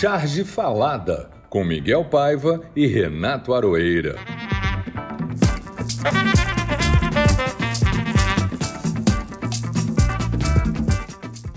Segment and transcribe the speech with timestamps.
[0.00, 4.16] Charge Falada, com Miguel Paiva e Renato Aroeira.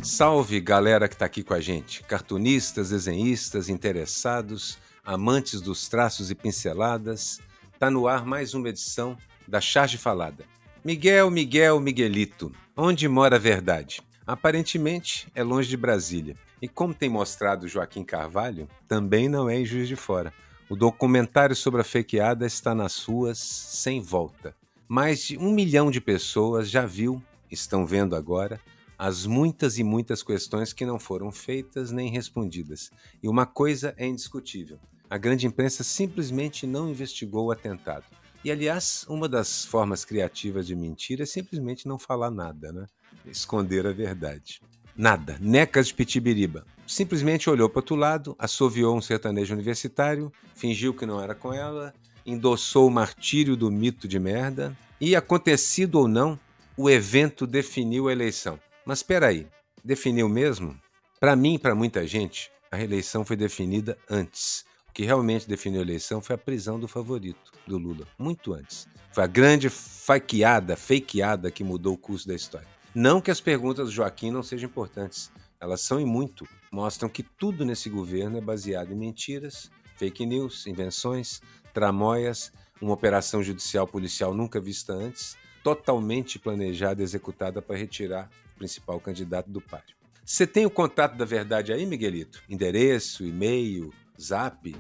[0.02, 6.36] Salve galera que está aqui com a gente, cartunistas, desenhistas, interessados, amantes dos traços e
[6.36, 7.40] pinceladas.
[7.80, 9.18] Tá no ar mais uma edição
[9.48, 10.44] da Charge Falada.
[10.84, 14.02] Miguel, Miguel, Miguelito, onde mora a verdade?
[14.28, 16.36] Aparentemente é longe de Brasília.
[16.64, 20.34] E como tem mostrado Joaquim Carvalho, também não é em Juiz de Fora.
[20.70, 24.56] O documentário sobre a fakeada está nas ruas sem volta.
[24.88, 28.62] Mais de um milhão de pessoas já viu, estão vendo agora,
[28.98, 32.90] as muitas e muitas questões que não foram feitas nem respondidas.
[33.22, 38.06] E uma coisa é indiscutível: a grande imprensa simplesmente não investigou o atentado.
[38.42, 42.86] E, aliás, uma das formas criativas de mentira é simplesmente não falar nada, né?
[43.26, 44.62] Esconder a verdade.
[44.96, 45.38] Nada.
[45.40, 46.66] Necas de Pitibiriba.
[46.86, 51.94] Simplesmente olhou para outro lado, assoviou um sertanejo universitário, fingiu que não era com ela,
[52.26, 56.40] endossou o martírio do mito de merda e, acontecido ou não,
[56.78, 58.60] o evento definiu a eleição.
[58.86, 59.48] Mas espera aí,
[59.84, 60.78] definiu mesmo?
[61.20, 64.66] Para mim e para muita gente, a reeleição foi definida antes.
[64.90, 68.88] O que realmente definiu a eleição foi a prisão do favorito, do Lula, muito antes.
[69.12, 72.68] Foi a grande fakeada, fakeada que mudou o curso da história.
[72.96, 76.48] Não que as perguntas do Joaquim não sejam importantes, elas são e muito.
[76.72, 81.42] Mostram que tudo nesse governo é baseado em mentiras, fake news, invenções,
[81.74, 88.60] tramóias, uma operação judicial policial nunca vista antes, totalmente planejada e executada para retirar o
[88.60, 89.96] principal candidato do páreo.
[90.24, 92.44] Você tem o contato da verdade aí, Miguelito?
[92.48, 93.92] Endereço, e-mail,
[94.22, 94.76] zap?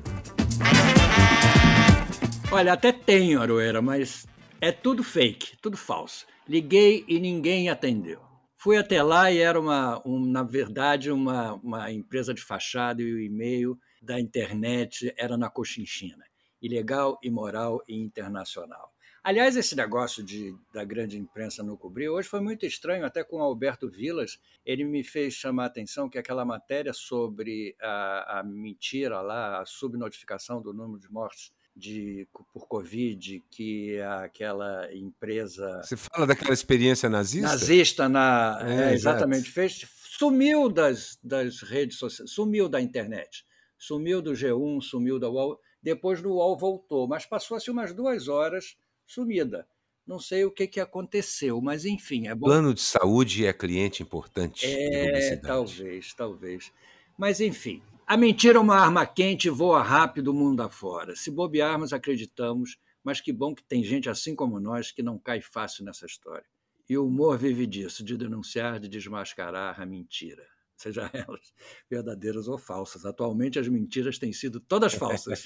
[2.51, 4.27] Olha, até tenho, Aroeira, mas
[4.61, 6.27] é tudo fake, tudo falso.
[6.45, 8.21] Liguei e ninguém atendeu.
[8.57, 13.13] Fui até lá e era, uma, um, na verdade, uma, uma empresa de fachada e
[13.13, 16.25] o e-mail da internet era na Cochinchina.
[16.61, 18.91] Ilegal, imoral e internacional.
[19.23, 23.37] Aliás, esse negócio de, da grande imprensa não cobrir hoje foi muito estranho, até com
[23.37, 24.37] o Alberto Vilas.
[24.65, 29.65] Ele me fez chamar a atenção que aquela matéria sobre a, a mentira lá, a
[29.65, 35.81] subnotificação do número de mortes de, por Covid que aquela empresa.
[35.83, 37.49] Você fala daquela experiência nazista?
[37.49, 39.85] Nazista, na, é, é, exatamente, fez,
[40.17, 43.45] sumiu das, das redes sociais, sumiu da internet,
[43.77, 45.59] sumiu do G1, sumiu da UOL.
[45.81, 49.67] Depois no UOL voltou, mas passou-se umas duas horas sumida.
[50.05, 52.27] Não sei o que, que aconteceu, mas enfim.
[52.27, 52.47] É bom...
[52.47, 54.65] Plano de saúde é cliente importante.
[54.65, 56.71] É, talvez, talvez.
[57.17, 61.15] Mas enfim, a mentira é uma arma quente e voa rápido o mundo afora.
[61.15, 65.41] Se bobearmos, acreditamos, mas que bom que tem gente assim como nós que não cai
[65.41, 66.45] fácil nessa história.
[66.89, 70.43] E o humor vive disso, de denunciar, de desmascarar a mentira
[70.83, 71.53] seja elas
[71.89, 73.05] verdadeiras ou falsas.
[73.05, 75.43] Atualmente, as mentiras têm sido todas falsas,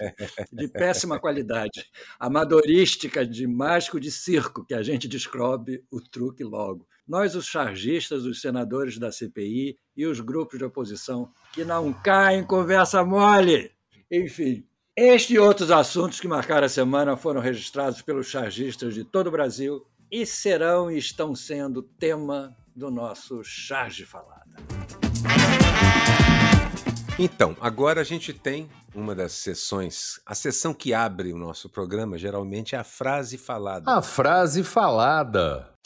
[0.51, 1.89] de péssima qualidade,
[2.19, 6.88] amadorística de mágico de circo, que a gente descobre o truque logo.
[7.07, 12.44] Nós, os chargistas, os senadores da CPI e os grupos de oposição que não caem
[12.44, 13.72] conversa mole.
[14.12, 19.28] Enfim, este e outros assuntos que marcaram a semana foram registrados pelos chargistas de todo
[19.28, 24.44] o Brasil e serão e estão sendo tema do nosso Charge Falada.
[27.18, 32.18] Então, agora a gente tem uma das sessões, a sessão que abre o nosso programa,
[32.18, 33.91] geralmente é a frase falada.
[33.91, 35.77] A frase falada.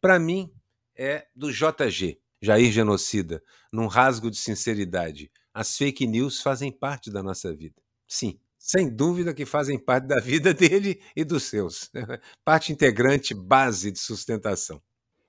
[0.00, 0.50] Para mim,
[0.96, 5.30] é do JG, Jair Genocida, num rasgo de sinceridade.
[5.52, 7.82] As fake news fazem parte da nossa vida.
[8.06, 11.90] Sim, sem dúvida que fazem parte da vida dele e dos seus.
[12.44, 14.80] Parte integrante, base de sustentação.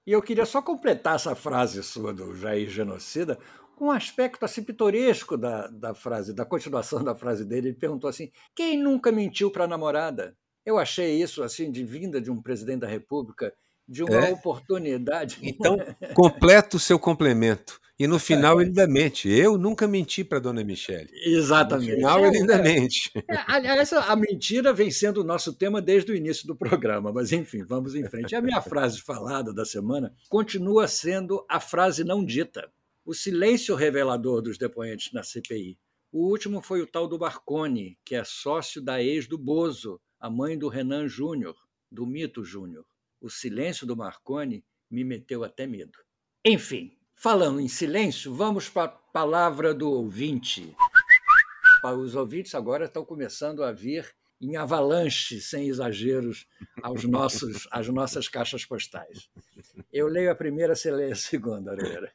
[0.06, 3.38] E eu queria só completar essa frase sua do Jair Genocida
[3.76, 7.70] com um aspecto assim pitoresco da, da frase, da continuação da frase dele.
[7.70, 10.36] Ele perguntou assim: quem nunca mentiu para a namorada?
[10.66, 13.54] Eu achei isso assim de vinda de um presidente da República,
[13.88, 14.32] de uma é?
[14.32, 15.38] oportunidade.
[15.42, 15.78] Então,
[16.14, 17.80] completa o seu complemento.
[18.02, 19.30] E no final ele ainda mente.
[19.30, 21.08] Eu nunca menti para dona Michele.
[21.24, 21.92] Exatamente.
[21.92, 23.12] No final ele ainda mente.
[23.16, 27.32] É, aliás, a mentira vem sendo o nosso tema desde o início do programa, mas
[27.32, 28.36] enfim, vamos em frente.
[28.36, 32.72] A minha frase falada da semana continua sendo a frase não dita.
[33.06, 35.78] O silêncio revelador dos depoentes na CPI.
[36.12, 40.28] O último foi o tal do Barcone, que é sócio da ex do Bozo, a
[40.28, 41.56] mãe do Renan Júnior,
[41.92, 42.84] do Mito Júnior.
[43.22, 45.98] O silêncio do Marconi me meteu até medo.
[46.44, 50.76] Enfim, Falando em silêncio, vamos para a palavra do ouvinte.
[51.84, 56.48] Os ouvintes agora estão começando a vir em avalanche, sem exageros,
[56.82, 59.30] aos nossos, às nossas caixas postais.
[59.94, 62.12] Eu leio a primeira, você lê a segunda, Aroeira.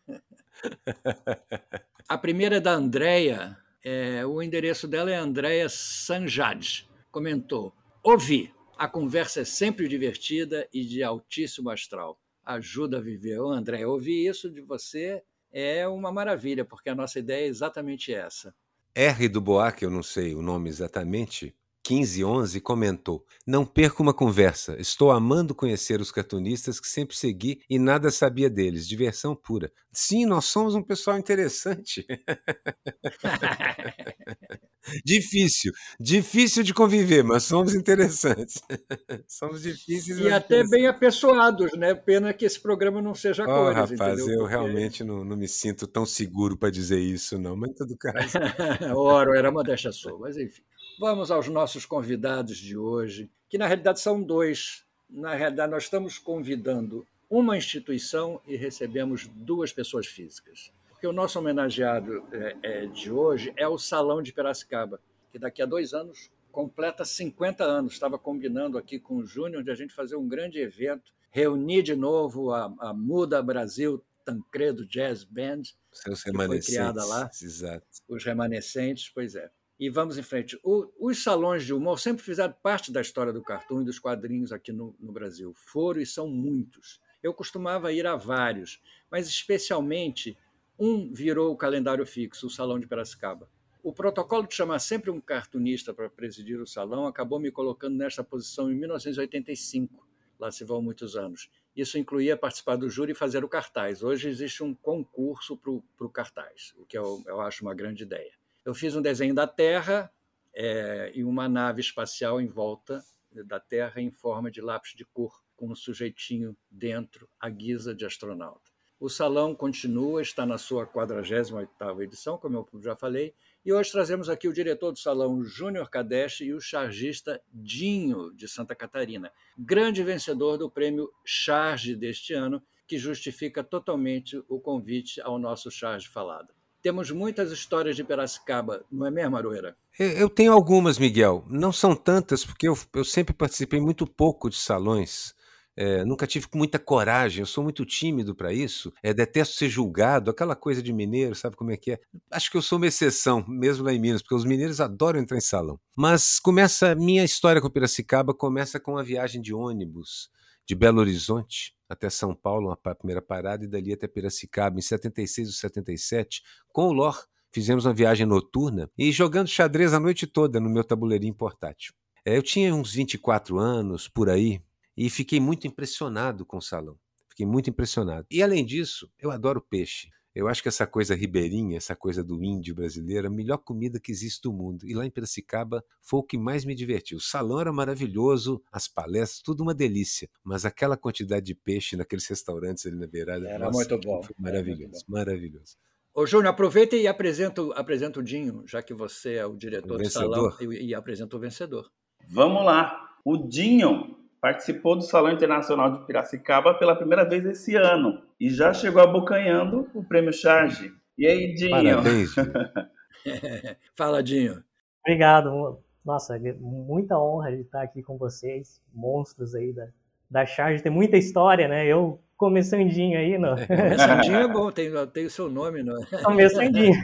[2.09, 6.85] A primeira é da Andréia É, o endereço dela é Andréa Sanjad.
[7.13, 7.73] Comentou:
[8.03, 12.21] Ouvi, a conversa é sempre divertida e de altíssimo astral.
[12.45, 13.41] Ajuda a viver.
[13.41, 18.13] Ô, André, ouvir isso de você é uma maravilha, porque a nossa ideia é exatamente
[18.13, 18.55] essa.
[18.95, 21.55] R do Boa, que eu não sei o nome exatamente,
[21.89, 24.77] 1511 comentou: Não perca uma conversa.
[24.81, 28.89] Estou amando conhecer os cartunistas que sempre segui e nada sabia deles.
[28.89, 29.71] Diversão pura.
[29.93, 32.07] Sim, nós somos um pessoal interessante.
[35.05, 38.61] difícil, difícil de conviver, mas somos interessantes.
[39.27, 40.19] somos difíceis.
[40.19, 41.95] E até bem apessoados, né?
[41.95, 44.29] Pena que esse programa não seja oh, cores, rapaz, entendeu?
[44.29, 44.51] eu Porque...
[44.51, 47.57] realmente não, não, me sinto tão seguro para dizer isso, não.
[47.57, 48.37] Mas tudo caso.
[48.95, 50.63] Oro, era uma deixa sua, mas enfim.
[50.99, 54.83] Vamos aos nossos convidados de hoje, que na realidade são dois.
[55.11, 60.73] Na realidade, nós estamos convidando uma instituição e recebemos duas pessoas físicas.
[60.89, 64.99] Porque o nosso homenageado é, é, de hoje é o Salão de Piracicaba,
[65.31, 67.93] que daqui a dois anos completa 50 anos.
[67.93, 71.95] Estava combinando aqui com o Júnior de a gente fazer um grande evento, reunir de
[71.95, 77.31] novo a, a Muda Brasil Tancredo Jazz Band, Seus que foi criada lá.
[77.43, 77.87] Exato.
[78.09, 80.59] Os remanescentes, pois é e vamos em frente.
[80.63, 84.53] O, os salões de humor sempre fizeram parte da história do cartoon e dos quadrinhos
[84.53, 85.53] aqui no, no, Brasil.
[85.55, 87.01] Foram e são muitos.
[87.23, 88.81] Eu costumava ir a vários,
[89.11, 90.37] mas especialmente
[90.79, 93.49] um virou o calendário fixo, o Salão de Piracicaba.
[93.83, 98.25] O protocolo de chamar sempre um cartunista para presidir o salão acabou me colocando nesta
[98.25, 100.05] posição em 1985.
[100.39, 101.49] Lá se vão muitos anos.
[101.75, 104.03] Isso incluía participar do júri e fazer o cartaz.
[104.03, 108.33] Hoje existe um concurso para o cartaz, o que eu, eu acho uma grande ideia.
[108.67, 110.13] Eu fiz um desenho da Terra
[110.53, 113.01] é, e uma nave espacial em volta
[113.45, 118.05] da Terra em forma de lápis de cor, com um sujeitinho dentro, à guisa de
[118.05, 118.73] astronauta.
[118.99, 123.33] O salão continua, está na sua 48ª edição, como eu já falei,
[123.65, 128.49] e hoje trazemos aqui o diretor do salão, Júnior Kadesh, e o chargista Dinho, de
[128.49, 135.39] Santa Catarina, grande vencedor do prêmio Charge deste ano, que justifica totalmente o convite ao
[135.39, 136.56] nosso Charge Falado.
[136.87, 139.77] Temos muitas histórias de Piracicaba, não é mesmo, Aroeira?
[139.99, 141.45] Eu tenho algumas, Miguel.
[141.51, 145.35] Não são tantas, porque eu, eu sempre participei muito pouco de salões.
[145.77, 148.93] É, nunca tive muita coragem, eu sou muito tímido para isso.
[149.03, 152.01] É, detesto ser julgado, aquela coisa de mineiro, sabe como é que é?
[152.31, 155.39] Acho que eu sou uma exceção, mesmo lá em Minas, porque os mineiros adoram entrar
[155.39, 155.81] em salão.
[155.97, 160.31] Mas começa, minha história com Piracicaba começa com uma viagem de ônibus
[160.65, 165.49] de Belo Horizonte até São Paulo, uma primeira parada, e dali até Piracicaba, em 76
[165.49, 166.43] ou 77,
[166.73, 167.27] com o LOR.
[167.53, 171.95] Fizemos uma viagem noturna e jogando xadrez a noite toda no meu tabuleirinho portátil.
[172.25, 174.61] É, eu tinha uns 24 anos, por aí,
[174.97, 176.99] e fiquei muito impressionado com o salão.
[177.31, 178.27] Fiquei muito impressionado.
[178.31, 180.09] E além disso, eu adoro peixe.
[180.37, 183.99] Eu acho que essa coisa ribeirinha, essa coisa do índio brasileiro, é a melhor comida
[183.99, 184.87] que existe no mundo.
[184.87, 187.17] E lá em Piracicaba foi o que mais me divertiu.
[187.17, 190.29] O salão era maravilhoso, as palestras, tudo uma delícia.
[190.45, 193.49] Mas aquela quantidade de peixe naqueles restaurantes ali na beirada.
[193.49, 194.21] Era nossa, muito bom.
[194.37, 195.17] Maravilhoso, muito bom.
[195.17, 195.77] maravilhoso.
[196.13, 200.03] Ô, Júnior, aproveita e apresenta, apresenta o Dinho, já que você é o diretor o
[200.03, 201.91] do salão, e, e apresenta o vencedor.
[202.29, 203.09] Vamos lá.
[203.25, 208.73] O Dinho participou do Salão Internacional de Piracicaba pela primeira vez esse ano e já
[208.73, 210.93] chegou abocanhando o prêmio Charge.
[211.19, 211.71] E aí, Dinho?
[211.71, 212.35] Parabéns.
[213.97, 214.63] Fala, Dinho.
[215.01, 215.79] Obrigado.
[216.05, 219.89] Nossa, muita honra de estar aqui com vocês, monstros aí da,
[220.31, 220.83] da Charge.
[220.83, 221.87] Tem muita história, né?
[221.87, 223.57] Eu começandinho aí, não.
[223.57, 226.23] Começandinho é bom, tem, tem o seu nome, não é?
[226.23, 226.95] Começandinho.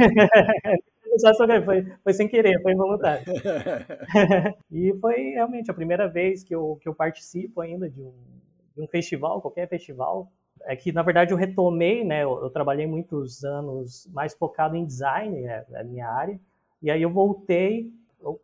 [1.64, 3.24] Foi, foi sem querer, foi involuntário.
[4.70, 8.12] e foi realmente a primeira vez que eu, que eu participo ainda de um,
[8.74, 10.30] de um festival, qualquer festival.
[10.64, 12.22] É que, na verdade, eu retomei, né?
[12.22, 16.38] Eu, eu trabalhei muitos anos mais focado em design, é, é a minha área.
[16.80, 17.90] E aí eu voltei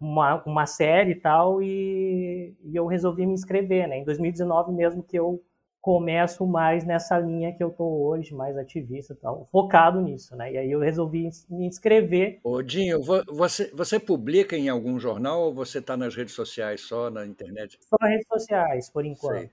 [0.01, 3.99] uma, uma série e tal, e, e eu resolvi me inscrever, né?
[3.99, 5.43] Em 2019 mesmo que eu
[5.89, 10.53] começo mais nessa linha que eu tô hoje, mais ativista, tal, focado nisso, né?
[10.53, 12.41] E aí eu resolvi me inscrever.
[12.45, 17.09] Ô, Dinho, você, você publica em algum jornal ou você está nas redes sociais só
[17.09, 17.79] na internet?
[17.81, 19.51] Só nas redes sociais, por enquanto.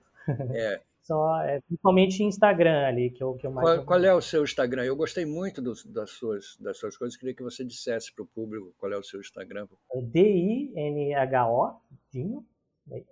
[0.52, 0.82] É.
[1.06, 3.64] Só, é, principalmente Instagram ali, que eu, que eu mais.
[3.64, 4.82] Qual, qual, é o seu Instagram?
[4.82, 8.26] Eu gostei muito do, das, suas, das suas coisas, queria que você dissesse para o
[8.26, 9.68] público qual é o seu Instagram.
[9.92, 11.76] É D-I-N-H-O,
[12.10, 12.44] Dinho,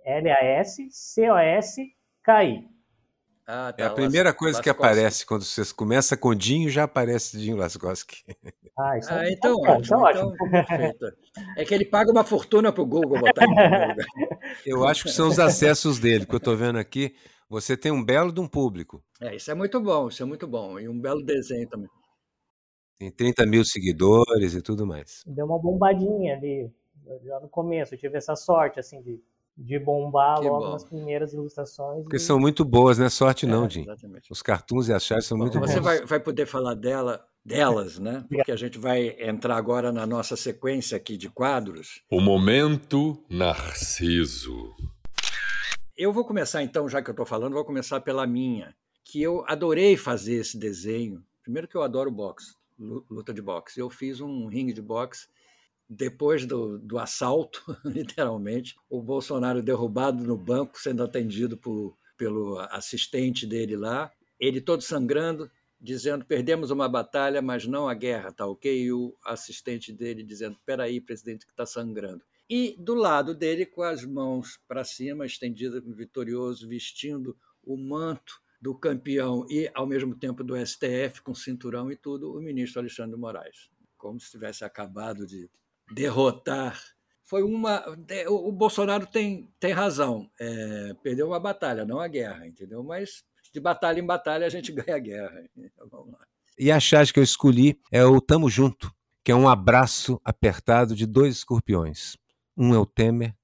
[0.03, 2.74] L-A-S-C-O-S-K-I.
[3.47, 6.83] Ah, tá, é a primeira Las, coisa que aparece quando você começa com Dinho, já
[6.83, 8.23] aparece Dinho Lascowski.
[8.77, 10.35] Ah, isso ah, é, então, é, ótimo, então, ótimo.
[11.55, 13.55] É que ele paga uma fortuna para o Google botar em
[14.65, 17.15] Eu acho que são os acessos dele, que eu estou vendo aqui.
[17.47, 19.03] Você tem um belo de um público.
[19.21, 20.79] É, isso é muito bom, isso é muito bom.
[20.79, 21.89] E um belo desenho também.
[22.97, 25.21] Tem 30 mil seguidores e tudo mais.
[25.25, 26.71] Deu uma bombadinha ali,
[27.23, 27.93] já no começo.
[27.93, 29.21] Eu tive essa sorte, assim, de,
[29.57, 30.71] de bombar Que logo bom.
[30.71, 32.03] nas primeiras ilustrações.
[32.03, 33.81] Porque e- são muito boas, não é sorte não, É, Jim.
[33.83, 34.31] Exatamente.
[34.31, 35.83] Os cartoons e as charges são muito Você bons.
[35.83, 38.25] vai, vai poder falar dela, delas, né?
[38.47, 42.01] Porque a gente vai entrar agora na nossa sequência aqui de quadros.
[42.11, 44.73] O momento Narciso.
[45.97, 49.45] Eu vou começar então, já que eu estou falando, vou começar pela minha, que eu
[49.47, 51.23] adorei fazer esse desenho.
[51.41, 53.79] Primeiro que eu adoro boxe, lu- luta de boxe.
[53.79, 55.27] Eu fiz um ringue de boxe
[55.89, 63.45] depois do, do assalto, literalmente, o Bolsonaro derrubado no banco, sendo atendido por, pelo assistente
[63.45, 65.49] dele lá, ele todo sangrando,
[65.79, 68.83] dizendo perdemos uma batalha, mas não a guerra, tá ok?
[68.83, 72.23] E o assistente dele dizendo, peraí, presidente, que está sangrando.
[72.49, 78.75] E do lado dele, com as mãos para cima, estendidas, vitorioso, vestindo o manto do
[78.75, 83.21] campeão e, ao mesmo tempo, do STF, com cinturão e tudo, o ministro Alexandre de
[83.21, 83.69] Moraes.
[83.97, 85.49] Como se tivesse acabado de
[85.91, 86.79] derrotar.
[87.23, 87.83] Foi uma.
[88.27, 90.29] O Bolsonaro tem, tem razão.
[90.39, 92.83] É, perdeu uma batalha, não a guerra, entendeu?
[92.83, 95.43] Mas de batalha em batalha a gente ganha a guerra.
[95.55, 96.25] Então, vamos lá.
[96.57, 98.91] E a charge que eu escolhi é o Tamo Junto,
[99.23, 102.15] que é um abraço apertado de dois escorpiões.
[102.55, 103.35] Um é o Temer,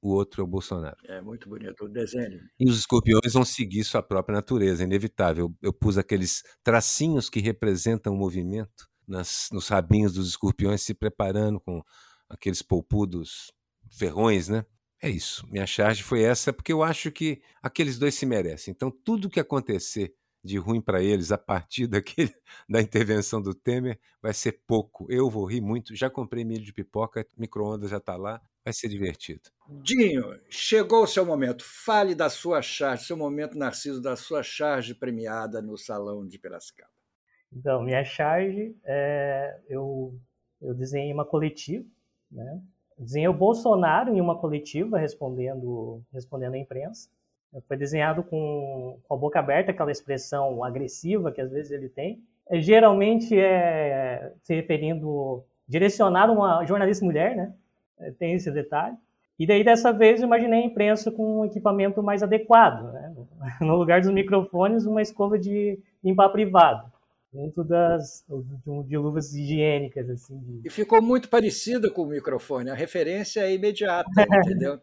[0.00, 0.96] o outro é o Bolsonaro.
[1.06, 2.40] É muito bonito o desenho.
[2.58, 5.46] E os escorpiões vão seguir sua própria natureza, é inevitável.
[5.46, 10.94] Eu, eu pus aqueles tracinhos que representam o movimento nas, nos rabinhos dos escorpiões se
[10.94, 11.82] preparando com
[12.28, 13.52] aqueles polpudos
[13.90, 14.64] ferrões, né?
[15.02, 15.46] É isso.
[15.50, 18.72] Minha charge foi essa, porque eu acho que aqueles dois se merecem.
[18.72, 22.34] Então, tudo que acontecer de ruim para eles a partir daquele,
[22.68, 25.06] da intervenção do Temer vai ser pouco.
[25.10, 25.94] Eu vou rir muito.
[25.94, 28.40] Já comprei milho de pipoca, micro-ondas já está lá.
[28.64, 29.42] Vai ser divertido.
[29.82, 31.62] Dinho, chegou o seu momento.
[31.62, 36.93] Fale da sua charge, seu momento narciso da sua charge premiada no Salão de Piracicaba.
[37.54, 40.12] Então, minha charge, é, eu,
[40.60, 41.84] eu desenhei uma coletiva,
[42.30, 42.60] né?
[42.98, 47.08] Desenhei o Bolsonaro em uma coletiva respondendo, respondendo à imprensa.
[47.68, 52.22] Foi desenhado com, com a boca aberta, aquela expressão agressiva que às vezes ele tem.
[52.48, 57.54] É, geralmente é se referindo, direcionado a uma jornalista mulher, né?
[57.98, 58.96] É, tem esse detalhe.
[59.38, 62.92] E daí, dessa vez, imaginei a imprensa com um equipamento mais adequado.
[62.92, 63.14] Né?
[63.60, 66.93] No lugar dos microfones, uma escova de limpar privado
[67.34, 70.38] junto das de, de luvas higiênicas assim.
[70.38, 70.68] De...
[70.68, 72.70] E ficou muito parecida com o microfone.
[72.70, 74.08] A referência é imediata,
[74.46, 74.80] entendeu?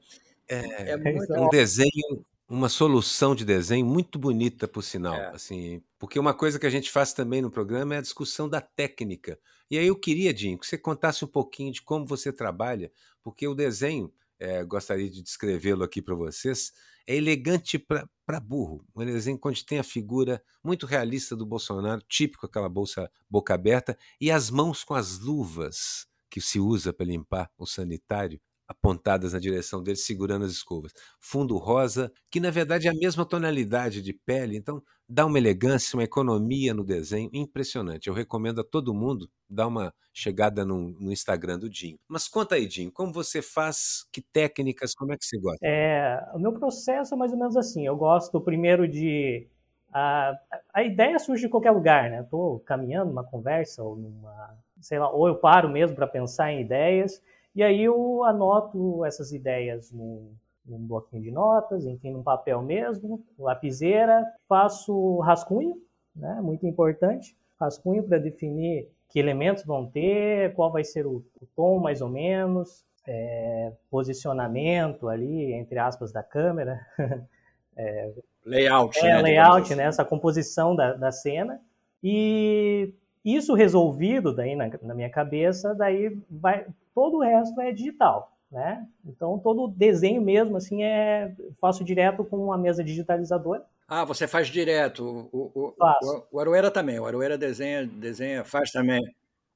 [0.50, 1.34] É, é muito...
[1.34, 5.16] um desenho, uma solução de desenho muito bonita, por sinal.
[5.16, 5.28] É.
[5.30, 8.60] Assim, porque uma coisa que a gente faz também no programa é a discussão da
[8.60, 9.40] técnica.
[9.70, 12.92] E aí eu queria, Jim, que você contasse um pouquinho de como você trabalha,
[13.24, 16.74] porque o desenho, é, gostaria de descrevê-lo aqui para vocês,
[17.06, 18.84] é elegante para burro.
[18.96, 23.96] Um desenho onde tem a figura muito realista do Bolsonaro, típico aquela bolsa boca aberta,
[24.20, 29.40] e as mãos com as luvas que se usa para limpar o sanitário, apontadas na
[29.40, 30.94] direção dele, segurando as escovas.
[31.20, 35.98] Fundo rosa, que na verdade é a mesma tonalidade de pele, então dá uma elegância,
[35.98, 38.08] uma economia no desenho impressionante.
[38.08, 42.00] Eu recomendo a todo mundo dar uma chegada no, no Instagram do Dinho.
[42.08, 45.60] Mas conta aí, Dinho, como você faz, que técnicas, como é que você gosta?
[45.62, 47.86] É, o meu processo é mais ou menos assim.
[47.86, 49.48] Eu gosto primeiro de
[49.94, 50.34] a,
[50.74, 52.22] a ideia surge de qualquer lugar, né?
[52.22, 56.62] Estou caminhando numa conversa ou numa, sei lá, ou eu paro mesmo para pensar em
[56.62, 57.22] ideias
[57.56, 60.34] e aí eu anoto essas ideias num,
[60.66, 65.76] num bloquinho de notas, enfim, num papel mesmo, lapiseira, faço rascunho,
[66.16, 66.40] né?
[66.42, 71.80] Muito importante, rascunho para definir que elementos vão ter, qual vai ser o, o tom
[71.80, 76.80] mais ou menos, é, posicionamento ali, entre aspas, da câmera.
[77.76, 78.12] é,
[78.46, 79.22] layout, é, né?
[79.22, 79.84] layout, né?
[79.84, 81.60] Essa composição da, da cena.
[82.04, 82.94] E
[83.24, 88.88] isso resolvido daí na, na minha cabeça, daí vai, todo o resto é digital, né?
[89.06, 93.66] Então todo o desenho mesmo assim é faço direto com uma mesa digitalizadora.
[93.88, 95.30] Ah, você faz direto.
[95.34, 96.98] O, o, o, o Aroeira também.
[96.98, 99.02] O Aroeira desenha, desenha, faz também.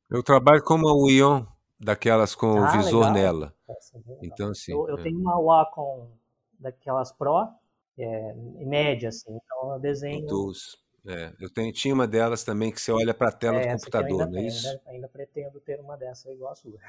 [0.09, 1.45] Eu trabalho com uma Wion
[1.79, 3.13] daquelas com ah, o visor legal.
[3.13, 3.53] nela.
[4.21, 4.73] Então assim.
[4.73, 5.03] Eu, eu é.
[5.03, 6.09] tenho uma Wacom
[6.59, 7.47] daquelas Pro,
[7.97, 9.31] é, em média assim.
[9.31, 10.25] Então eu desenho.
[10.25, 10.83] Dos.
[11.07, 13.79] É, eu tenho, tinha uma delas também que você olha para a tela é, do
[13.79, 14.67] computador, ainda não é isso?
[14.67, 16.79] Ainda, ainda, pretendo ter uma dessa igual a sua.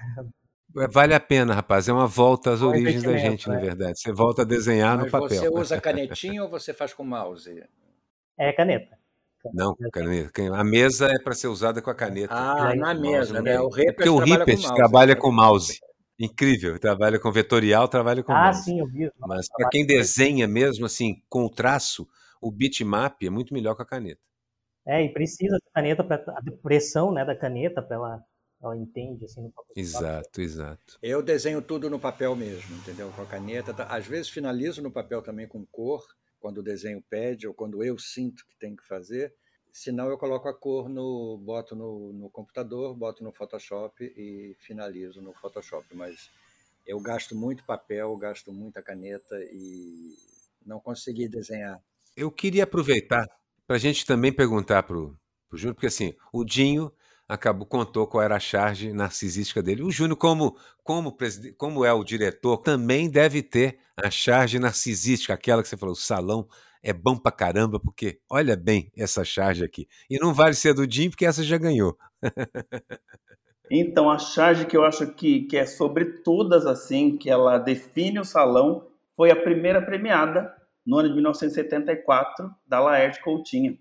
[0.90, 1.88] Vale a pena, rapaz.
[1.88, 3.99] É uma volta às um origens da gente, na verdade.
[3.99, 5.28] Você volta a desenhar Mas no papel.
[5.28, 7.62] Você usa canetinha ou você faz com mouse?
[8.38, 8.99] É caneta.
[9.54, 10.30] Não, caneta.
[10.54, 12.35] A mesa é para ser usada com a caneta.
[12.35, 13.61] Ah, na mesa, né?
[13.61, 15.78] O é porque o Rippet trabalha, trabalha com mouse.
[16.18, 18.61] Incrível, trabalha com vetorial, trabalha com ah, mouse.
[18.61, 19.11] Ah, sim, eu vi.
[19.18, 22.08] Mas para quem desenha mesmo assim, com o traço,
[22.40, 24.21] o bitmap é muito melhor com a caneta.
[24.87, 28.25] É, e precisa de caneta para a pressão, né, da caneta para ela
[28.62, 29.75] ela entende assim no papel.
[29.76, 30.99] Exato, exato.
[31.02, 33.12] Eu desenho tudo no papel mesmo, entendeu?
[33.14, 33.73] Com a caneta.
[33.75, 33.85] Tá?
[33.85, 36.07] Às vezes finalizo no papel também com cor,
[36.40, 39.35] quando o desenho pede ou quando eu sinto que tem que fazer.
[39.73, 45.21] Senão eu coloco a cor no boto no, no computador, boto no Photoshop e finalizo
[45.21, 46.31] no Photoshop, mas
[46.87, 50.14] eu gasto muito papel, gasto muita caneta e
[50.64, 51.83] não consegui desenhar.
[52.16, 53.26] Eu queria aproveitar
[53.66, 55.14] para a gente também perguntar para o
[55.52, 56.90] Júnior, porque assim, o Dinho
[57.28, 59.82] acabou contou qual era a charge narcisística dele.
[59.82, 61.14] O Júnior, como, como,
[61.58, 65.96] como é o diretor, também deve ter a charge narcisística, aquela que você falou, o
[65.96, 66.49] salão
[66.82, 69.88] é bom pra caramba, porque olha bem essa charge aqui.
[70.08, 71.99] E não vale ser do Jim, porque essa já ganhou.
[73.70, 78.20] então, a charge que eu acho que, que é sobre todas, assim, que ela define
[78.20, 80.54] o salão, foi a primeira premiada
[80.87, 83.76] no ano de 1974 da Laerte Coutinho,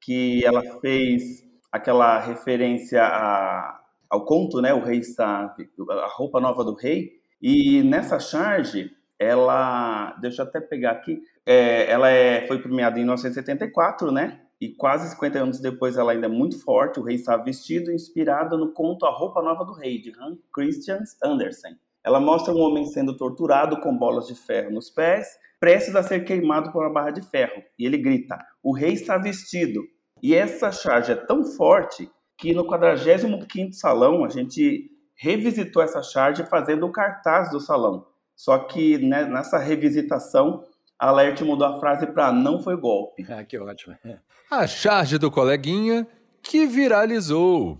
[0.00, 4.74] que ela fez aquela referência a, ao conto, né?
[4.74, 7.12] O rei está a roupa nova do rei.
[7.40, 13.02] E nessa charge, ela, deixa eu até pegar aqui, é, ela é, foi premiada em
[13.02, 14.40] 1974, né?
[14.60, 16.98] E quase 50 anos depois ela ainda é muito forte.
[16.98, 21.00] O rei está vestido, inspirado no conto A Roupa Nova do Rei, de Hans Christian
[21.22, 21.76] Andersen.
[22.02, 25.28] Ela mostra um homem sendo torturado com bolas de ferro nos pés,
[25.60, 27.62] prestes a ser queimado por uma barra de ferro.
[27.78, 29.82] E ele grita: O rei está vestido,
[30.22, 36.44] e essa charge é tão forte que no 45º salão a gente revisitou essa charge
[36.46, 38.06] fazendo o cartaz do salão.
[38.36, 40.62] Só que né, nessa revisitação,
[40.98, 43.26] a Alert mudou a frase para não foi golpe.
[43.28, 43.96] Ah, que ótimo.
[44.50, 46.06] A charge do coleguinha
[46.42, 47.78] que viralizou.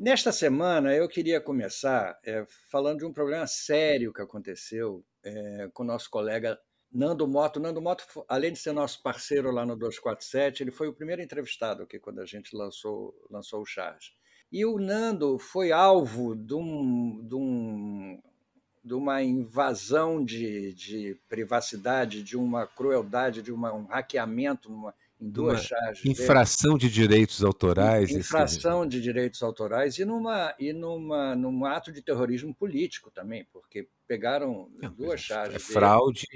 [0.00, 5.82] Nesta semana eu queria começar é, falando de um problema sério que aconteceu é, com
[5.82, 6.58] o nosso colega
[6.90, 7.60] Nando Moto.
[7.60, 11.82] Nando Moto, além de ser nosso parceiro lá no 247, ele foi o primeiro entrevistado
[11.82, 14.12] aqui quando a gente lançou, lançou o Charge.
[14.50, 18.22] E o Nando foi alvo de, um, de, um,
[18.82, 25.30] de uma invasão de, de, privacidade, de uma crueldade, de uma, um hackeamento numa, em
[25.30, 26.04] duas charges.
[26.04, 26.88] Infração dele.
[26.88, 28.10] de direitos autorais.
[28.10, 33.88] Infração de direitos autorais e, numa, e numa, num ato de terrorismo político também, porque
[34.06, 35.56] pegaram Não, duas charges.
[35.56, 36.26] É fraude.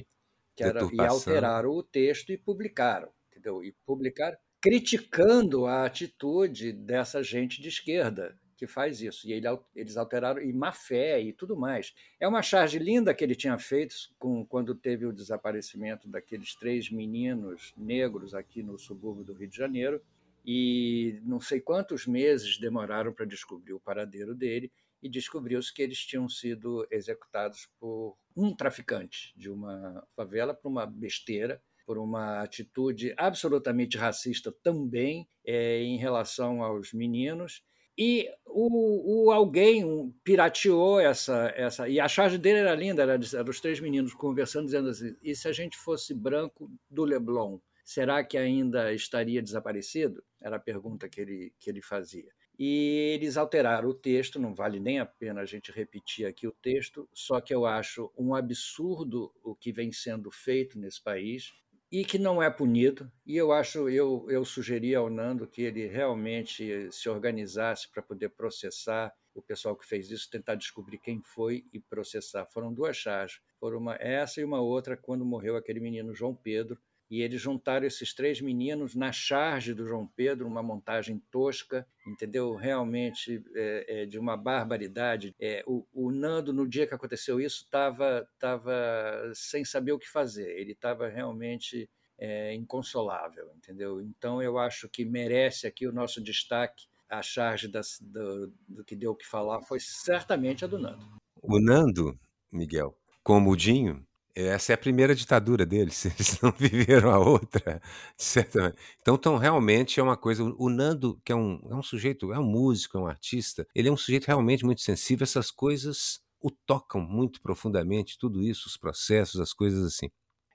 [0.55, 3.09] que era, e alteraram o texto e publicaram.
[3.31, 3.64] Entendeu?
[3.64, 9.29] E publicaram criticando a atitude dessa gente de esquerda que faz isso.
[9.29, 11.95] E ele, eles alteraram, e má fé e tudo mais.
[12.19, 16.90] É uma charge linda que ele tinha feito com, quando teve o desaparecimento daqueles três
[16.90, 20.01] meninos negros aqui no subúrbio do Rio de Janeiro.
[20.47, 24.71] E não sei quantos meses demoraram para descobrir o paradeiro dele,
[25.05, 30.87] e descobriu-se que eles tinham sido executados por um traficante de uma favela por uma
[30.87, 37.62] besteira por uma atitude absolutamente racista também é, em relação aos meninos
[37.96, 41.88] e o, o, alguém pirateou essa, essa.
[41.88, 45.35] E a charge dele era linda, era, era os três meninos conversando, dizendo assim: e
[45.35, 50.22] se a gente fosse branco do Leblon, será que ainda estaria desaparecido?
[50.40, 52.30] Era a pergunta que ele, que ele fazia.
[52.59, 56.52] E eles alteraram o texto, não vale nem a pena a gente repetir aqui o
[56.52, 61.52] texto, só que eu acho um absurdo o que vem sendo feito nesse país
[61.94, 63.09] e que não é punido.
[63.24, 68.30] E eu acho, eu, eu sugeri ao Nando que ele realmente se organizasse para poder
[68.30, 72.46] processar o pessoal que fez isso, tentar descobrir quem foi e processar.
[72.46, 76.80] Foram duas charges, foram uma essa e uma outra quando morreu aquele menino João Pedro,
[77.14, 82.57] e eles juntaram esses três meninos na charge do João Pedro, uma montagem tosca, entendeu?
[82.57, 85.33] Realmente é, é, de uma barbaridade.
[85.38, 90.11] É, o, o, Nando, no dia que aconteceu isso, estava tava sem saber o que
[90.11, 94.00] fazer, ele estava realmente é, inconsolável, entendeu?
[94.00, 96.88] Então eu acho que merece aqui o nosso destaque.
[97.09, 101.07] A charge das, do, do que deu o que falar foi certamente a do Nando.
[101.40, 102.18] O Nando,
[102.50, 107.81] Miguel, como o Dinho, essa é a primeira ditadura deles, eles não viveram a outra,
[108.16, 108.77] certamente.
[109.01, 110.42] Então, então, realmente é uma coisa.
[110.44, 113.88] O Nando, que é um, é um sujeito, é um músico, é um artista, ele
[113.88, 115.25] é um sujeito realmente muito sensível.
[115.25, 120.11] Essas coisas o tocam muito profundamente, tudo isso, os processos, as coisas assim.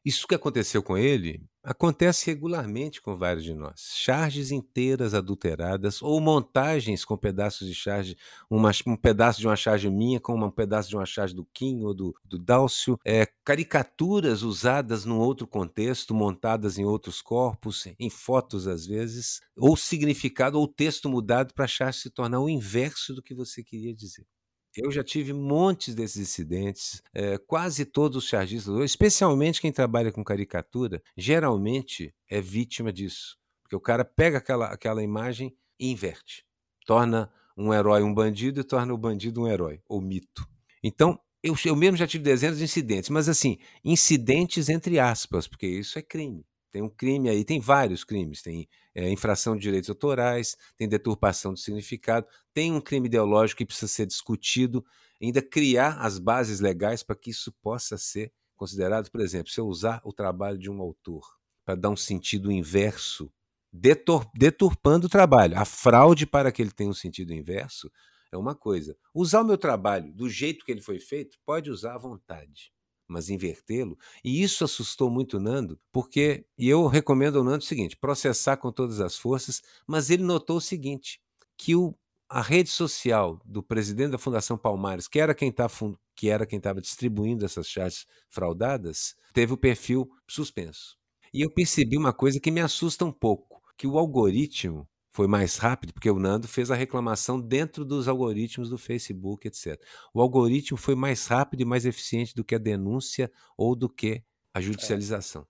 [0.06, 3.92] Isso que aconteceu com ele acontece regularmente com vários de nós.
[3.94, 8.18] Charges inteiras adulteradas ou montagens com pedaços de charge,
[8.50, 11.84] uma, um pedaço de uma charge minha com um pedaço de uma charge do Kim
[11.84, 18.10] ou do, do Dálcio, é, caricaturas usadas num outro contexto, montadas em outros corpos, em
[18.10, 23.14] fotos às vezes, ou significado ou texto mudado para a charge se tornar o inverso
[23.14, 24.26] do que você queria dizer.
[24.75, 30.23] Eu já tive montes desses incidentes, é, quase todos os chargistas, especialmente quem trabalha com
[30.23, 33.38] caricatura, geralmente é vítima disso.
[33.63, 36.45] Porque o cara pega aquela, aquela imagem e inverte.
[36.86, 40.47] Torna um herói um bandido e torna o bandido um herói, ou mito.
[40.84, 45.67] Então, eu, eu mesmo já tive dezenas de incidentes, mas assim, incidentes entre aspas, porque
[45.67, 46.45] isso é crime.
[46.71, 48.41] Tem um crime aí, tem vários crimes.
[48.41, 53.65] Tem é, infração de direitos autorais, tem deturpação de significado, tem um crime ideológico que
[53.65, 54.86] precisa ser discutido,
[55.21, 59.10] ainda criar as bases legais para que isso possa ser considerado.
[59.10, 61.25] Por exemplo, se eu usar o trabalho de um autor
[61.65, 63.32] para dar um sentido inverso,
[63.71, 67.91] detur deturpando o trabalho, a fraude para que ele tenha um sentido inverso
[68.32, 68.95] é uma coisa.
[69.13, 72.71] Usar o meu trabalho do jeito que ele foi feito, pode usar à vontade
[73.10, 73.98] mas invertê-lo.
[74.24, 78.58] E isso assustou muito o Nando, porque, e eu recomendo ao Nando o seguinte: processar
[78.58, 81.19] com todas as forças, mas ele notou o seguinte:
[81.58, 81.95] que o,
[82.30, 85.67] a rede social do presidente da Fundação Palmares, que era quem tá,
[86.15, 90.98] que era quem estava distribuindo essas chats fraudadas, teve o perfil suspenso.
[91.34, 95.58] E eu percebi uma coisa que me assusta um pouco, que o algoritmo foi mais
[95.58, 99.82] rápido, porque o Nando fez a reclamação dentro dos algoritmos do Facebook, etc.
[100.13, 104.24] O algoritmo foi mais rápido e mais eficiente do que a denúncia ou do que
[104.54, 105.48] a judicialização.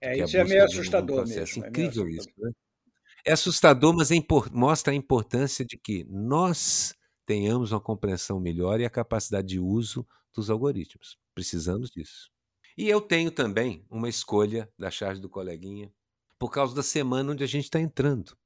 [0.00, 1.64] É, é isso é meio assustador mesmo.
[1.64, 2.28] É incrível isso.
[2.38, 2.50] Né?
[3.26, 4.16] É assustador, mas é
[4.52, 6.94] mostra a importância de que nós
[7.26, 11.18] tenhamos uma compreensão melhor e a capacidade de uso dos algoritmos.
[11.34, 12.30] Precisamos disso.
[12.76, 15.92] E eu tenho também uma escolha da charge do coleguinha,
[16.38, 18.36] por causa da semana onde a gente está entrando.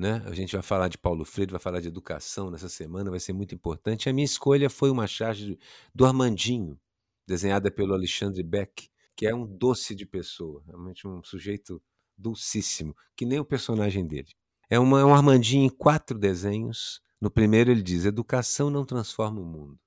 [0.00, 0.22] Né?
[0.24, 3.34] A gente vai falar de Paulo Freire, vai falar de educação nessa semana, vai ser
[3.34, 4.08] muito importante.
[4.08, 5.58] A minha escolha foi uma charge
[5.94, 6.80] do Armandinho,
[7.26, 11.82] desenhada pelo Alexandre Beck, que é um doce de pessoa, realmente um sujeito
[12.16, 14.30] dulcíssimo, que nem o personagem dele.
[14.70, 17.02] É, uma, é um Armandinho em quatro desenhos.
[17.20, 19.78] No primeiro ele diz: educação não transforma o mundo.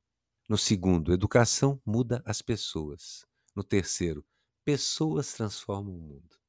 [0.48, 3.26] No segundo, educação muda as pessoas.
[3.56, 4.24] No terceiro,
[4.64, 6.43] pessoas transformam o mundo.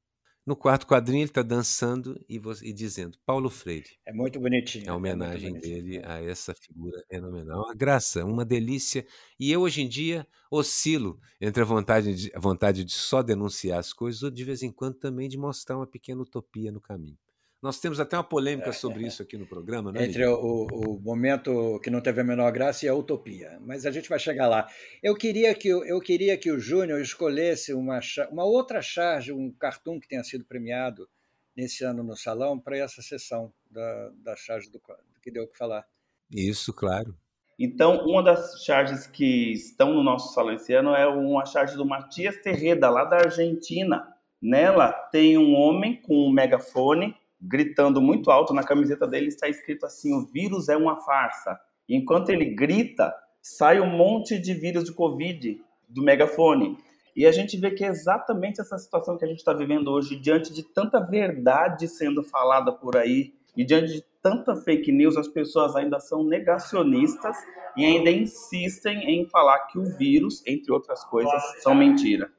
[0.45, 3.97] No quarto quadrinho ele está dançando e, e, dizendo Paulo Freire.
[4.05, 4.85] É muito bonitinho.
[4.85, 7.63] É a homenagem é dele a essa figura fenomenal.
[7.63, 9.07] Uma graça, uma delícia.
[9.39, 13.79] E eu hoje em dia oscilo entre a vontade de, a vontade de só denunciar
[13.79, 17.17] as coisas ou de vez em quando também de mostrar uma pequena utopia no caminho.
[17.65, 20.05] Nós temos até uma polêmica sobre isso aqui no programa, né?
[20.05, 23.57] Entre o, o, momento que não teve a menor graça e a utopia.
[23.59, 24.67] Mas a gente vai chegar lá.
[25.01, 27.99] Eu queria que, eu queria que o Júnior escolhesse uma,
[28.29, 31.09] uma outra charge, um cartoon que tenha sido premiado
[31.57, 34.79] nesse ano no salão, para essa sessão da, da charge do,
[35.19, 35.87] que deu o que falar.
[36.29, 37.17] Isso, claro.
[37.57, 41.83] Então, uma das charges que estão no nosso salão esse ano é uma charge do
[41.83, 44.07] Matias Terreda, lá da Argentina.
[44.39, 49.85] Nela tem um homem com um megafone gritando muito alto, na camiseta dele está escrito
[49.85, 51.59] assim: o vírus é uma farsa.
[51.87, 56.77] E enquanto ele grita, sai um monte de vírus de Covid do megafone.
[57.15, 60.19] E a gente vê que é exatamente essa situação que a gente está vivendo hoje,
[60.19, 65.27] diante de tanta verdade sendo falada por aí, e diante de tanta fake news, as
[65.27, 67.37] pessoas ainda são negacionistas
[67.77, 72.29] e ainda insistem em falar que o vírus, entre outras coisas, são mentira.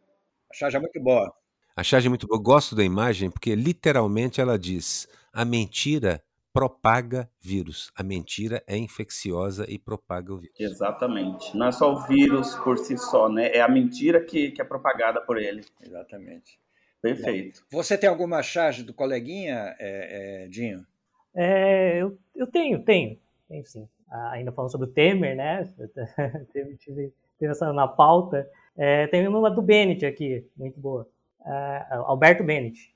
[0.51, 1.33] A charge é muito boa.
[1.77, 2.39] A charge é muito boa.
[2.39, 7.93] Eu gosto da imagem porque literalmente ela diz: a mentira propaga vírus.
[7.95, 10.59] A mentira é infecciosa e propaga o vírus.
[10.59, 11.55] Exatamente.
[11.55, 13.55] Não é só o vírus por si só, né?
[13.55, 15.67] É a mentira que, que é propagada por ele.
[15.83, 16.59] Exatamente.
[17.03, 17.62] Perfeito.
[17.71, 20.87] Bom, você tem alguma charge do coleguinha, é, é, Dinho?
[21.35, 23.19] É, eu, eu tenho, tenho.
[23.47, 23.87] Tenho sim.
[24.11, 25.71] Ah, ainda falando sobre o Temer, né?
[26.81, 27.12] tive,
[27.43, 28.49] essa na pauta.
[28.75, 31.07] É, tem uma do Bennett aqui, muito boa
[31.46, 32.94] uh, Alberto Bennett,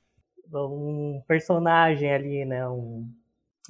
[0.52, 3.08] um personagem ali, né, um,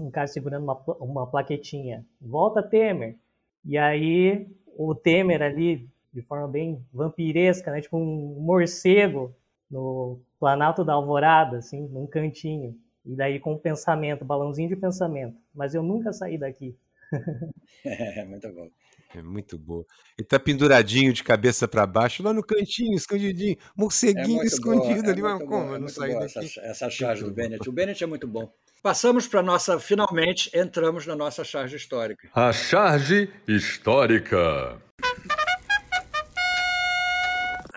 [0.00, 3.16] um cara segurando uma, uma plaquetinha, volta Temer,
[3.64, 9.34] e aí o Temer ali, de forma bem vampiresca, né, tipo um morcego
[9.70, 15.36] no Planalto da Alvorada, assim, num cantinho, e daí com um pensamento, balãozinho de pensamento,
[15.54, 16.76] mas eu nunca saí daqui.
[17.84, 18.68] é, muito bom.
[19.14, 19.84] É muito boa.
[20.16, 25.12] Ele tá penduradinho de cabeça para baixo, lá no cantinho, escondidinho, morceguinho é escondido boa,
[25.12, 25.74] ali, é mas como?
[25.74, 26.38] Eu não saí daqui.
[26.38, 27.68] Essa, essa charge do Bennett.
[27.68, 28.52] O Bennett é muito bom.
[28.82, 32.30] Passamos para nossa, finalmente entramos na nossa charge histórica.
[32.34, 34.80] A charge histórica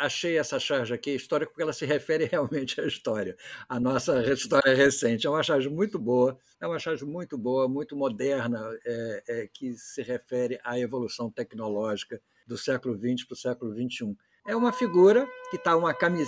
[0.06, 3.36] achei essa charge aqui histórica porque ela se refere realmente à história,
[3.68, 5.26] à nossa história recente.
[5.26, 9.74] É uma charge muito boa, é uma charge muito boa, muito moderna, é, é, que
[9.76, 14.16] se refere à evolução tecnológica do século XX para o século XXI.
[14.46, 15.74] É uma figura que está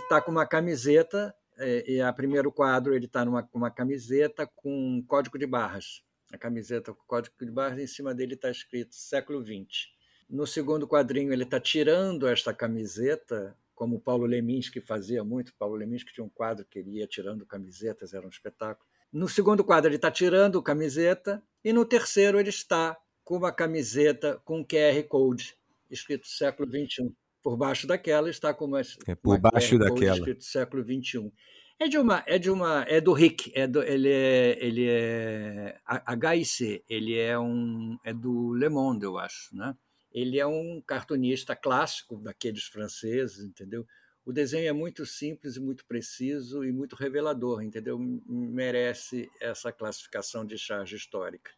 [0.07, 4.97] tá com uma camiseta, é, e a primeiro quadro ele está com uma camiseta com
[4.97, 6.01] um código de barras.
[6.33, 9.93] A camiseta com código de barras, em cima dele está escrito século XX.
[10.29, 15.53] No segundo quadrinho, ele está tirando esta camiseta, como o Paulo Leminski fazia muito.
[15.59, 18.87] Paulo Leminski tinha um quadro que ele ia tirando camisetas, era um espetáculo.
[19.11, 24.41] No segundo quadro, ele está tirando camiseta, e no terceiro, ele está com uma camiseta
[24.45, 25.57] com QR Code,
[25.89, 27.13] escrito século XXI.
[27.43, 30.17] Por baixo daquela está com uma, é por uma baixo QR daquela.
[30.17, 31.31] escrito século XXI.
[31.77, 35.77] É de uma, é de uma, é do Rick, é do, ele é, ele é
[36.07, 39.75] HIC, ele é um, é do Le Monde, eu acho, né?
[40.15, 43.85] Ele é um cartunista clássico daqueles franceses, entendeu?
[44.23, 47.99] O desenho é muito simples e muito preciso e muito revelador, entendeu?
[47.99, 51.51] Merece essa classificação de charge histórica.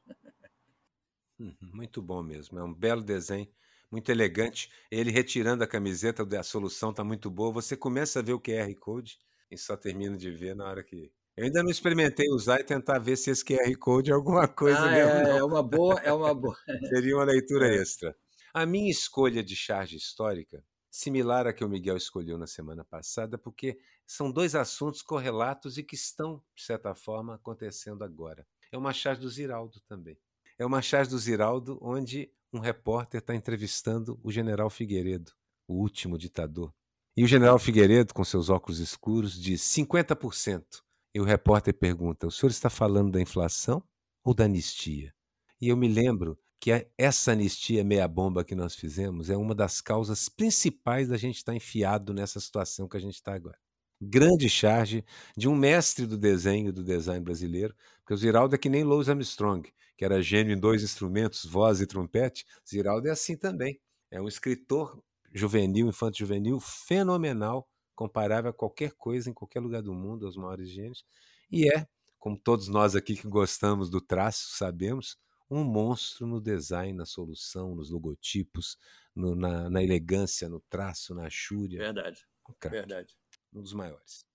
[1.40, 3.48] Uhum, muito bom mesmo, é um belo desenho,
[3.92, 4.72] muito elegante.
[4.90, 7.52] Ele retirando a camiseta, a solução está muito boa.
[7.54, 9.20] Você começa a ver o QR Code
[9.52, 11.12] e só termina de ver na hora que.
[11.38, 14.80] Eu ainda não experimentei usar e tentar ver se esse QR Code é alguma coisa
[14.80, 15.12] ah, mesmo.
[15.12, 16.58] É, é, uma boa, é uma boa.
[16.90, 17.76] Seria uma leitura é.
[17.76, 18.18] extra.
[18.60, 23.38] A minha escolha de charge histórica, similar à que o Miguel escolheu na semana passada,
[23.38, 28.48] porque são dois assuntos correlatos e que estão, de certa forma, acontecendo agora.
[28.72, 30.18] É uma charge do Ziraldo também.
[30.58, 35.34] É uma charge do Ziraldo onde um repórter está entrevistando o general Figueiredo,
[35.68, 36.74] o último ditador.
[37.16, 40.82] E o general Figueiredo, com seus óculos escuros, diz 50%.
[41.14, 43.84] E o repórter pergunta: o senhor está falando da inflação
[44.24, 45.14] ou da anistia?
[45.62, 50.28] E eu me lembro que essa anistia meia-bomba que nós fizemos é uma das causas
[50.28, 53.58] principais da gente estar enfiado nessa situação que a gente está agora.
[54.02, 55.04] Grande charge
[55.36, 59.10] de um mestre do desenho do design brasileiro, porque o Ziraldo é que nem Louis
[59.10, 59.68] Armstrong,
[59.98, 62.46] que era gênio em dois instrumentos, voz e trompete.
[62.68, 63.80] Ziraldo é assim também.
[64.12, 65.02] É um escritor
[65.34, 70.70] juvenil, infanto juvenil, fenomenal, comparável a qualquer coisa em qualquer lugar do mundo, aos maiores
[70.70, 71.04] gênios.
[71.52, 71.88] E é,
[72.20, 75.18] como todos nós aqui que gostamos do traço, sabemos,
[75.50, 78.78] um monstro no design, na solução, nos logotipos,
[79.16, 81.80] no, na, na, elegância, no traço, na chúria.
[81.80, 82.26] Verdade.
[82.50, 83.16] Um Verdade.
[83.54, 84.26] Um dos maiores.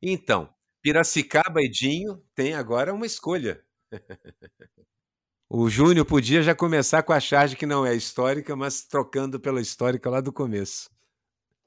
[0.00, 3.64] Então, Piracicaba e Dinho tem agora uma escolha.
[5.48, 9.60] o Júnior podia já começar com a charge que não é histórica, mas trocando pela
[9.60, 10.90] histórica lá do começo.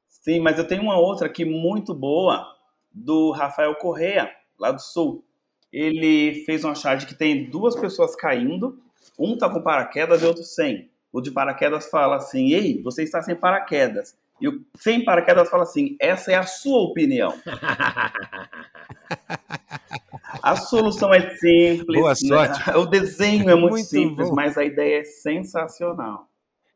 [0.07, 2.45] Sim, mas eu tenho uma outra aqui muito boa
[2.91, 5.28] do Rafael Correa, lá do Sul
[5.71, 8.79] ele fez uma charge que tem duas pessoas caindo,
[9.17, 10.89] um tá com paraquedas e outro sem.
[11.11, 14.17] O de paraquedas fala assim: Ei, você está sem paraquedas.
[14.39, 17.33] E o sem paraquedas fala assim: Essa é a sua opinião.
[20.41, 21.99] a solução é simples.
[21.99, 22.67] Boa sorte.
[22.67, 22.75] Né?
[22.77, 24.35] O desenho é muito, muito simples, bom.
[24.35, 26.28] mas a ideia é sensacional.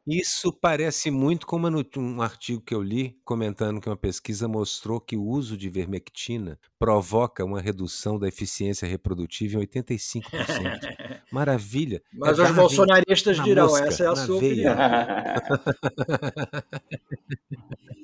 [0.06, 5.16] Isso parece muito com um artigo que eu li comentando que uma pesquisa mostrou que
[5.16, 10.24] o uso de vermectina provoca uma redução da eficiência reprodutiva em 85%.
[11.32, 12.02] Maravilha.
[12.14, 14.74] Mas é os bolsonaristas dirão, mosca, essa é a sua veia.
[14.74, 14.76] opinião.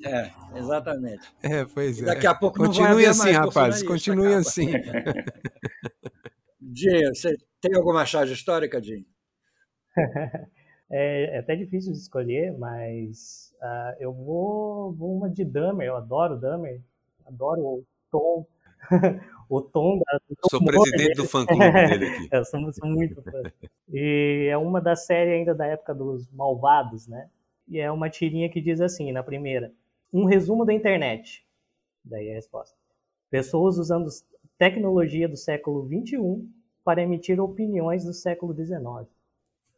[0.06, 1.28] é, exatamente.
[1.42, 2.06] É, pois é.
[2.06, 4.72] Daqui a pouco Continue assim, rapaz, continue assim.
[6.58, 9.04] Dinho, você tem alguma charge histórica, Dinho?
[10.90, 15.86] É, é até difícil de escolher, mas uh, eu vou, vou uma de Dummer.
[15.86, 16.80] Eu adoro Dummer.
[17.24, 18.46] Adoro o tom.
[19.48, 20.18] o tom da.
[20.28, 22.28] Do Sou presidente do fã-clube dele aqui.
[22.32, 23.42] eu sou, sou muito fã.
[23.92, 27.28] E é uma da série ainda da época dos Malvados, né?
[27.68, 29.72] E é uma tirinha que diz assim, na primeira.
[30.12, 31.46] Um resumo da internet.
[32.04, 32.76] Daí a resposta.
[33.30, 34.08] Pessoas usando
[34.58, 36.48] tecnologia do século XXI
[36.82, 39.08] para emitir opiniões do século XIX.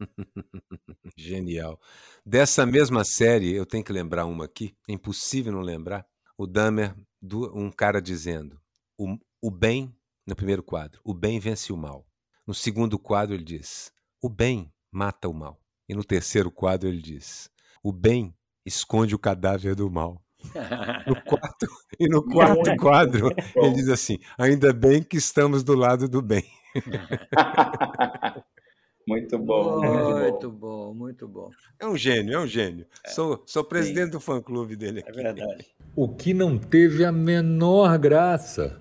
[1.17, 1.79] Genial.
[2.25, 6.07] Dessa mesma série, eu tenho que lembrar uma aqui, é impossível não lembrar.
[6.37, 6.95] O Dahmer,
[7.55, 8.61] um cara dizendo:
[8.99, 9.95] o, o bem,
[10.27, 12.07] no primeiro quadro, o bem vence o mal.
[12.47, 15.61] No segundo quadro, ele diz: o bem mata o mal.
[15.89, 17.51] E no terceiro quadro, ele diz:
[17.83, 18.35] o bem
[18.65, 20.23] esconde o cadáver do mal.
[21.07, 21.67] No quarto,
[22.01, 26.45] e no quarto quadro, ele diz assim: ainda bem que estamos do lado do bem.
[29.07, 29.81] Muito bom.
[29.81, 30.95] Muito, bom.
[30.95, 32.87] muito bom, É um gênio, é um gênio.
[33.05, 33.11] É.
[33.11, 34.11] Sou, sou presidente Sim.
[34.13, 35.11] do fã-clube dele aqui.
[35.11, 35.67] É verdade.
[35.95, 38.81] O que não teve a menor graça.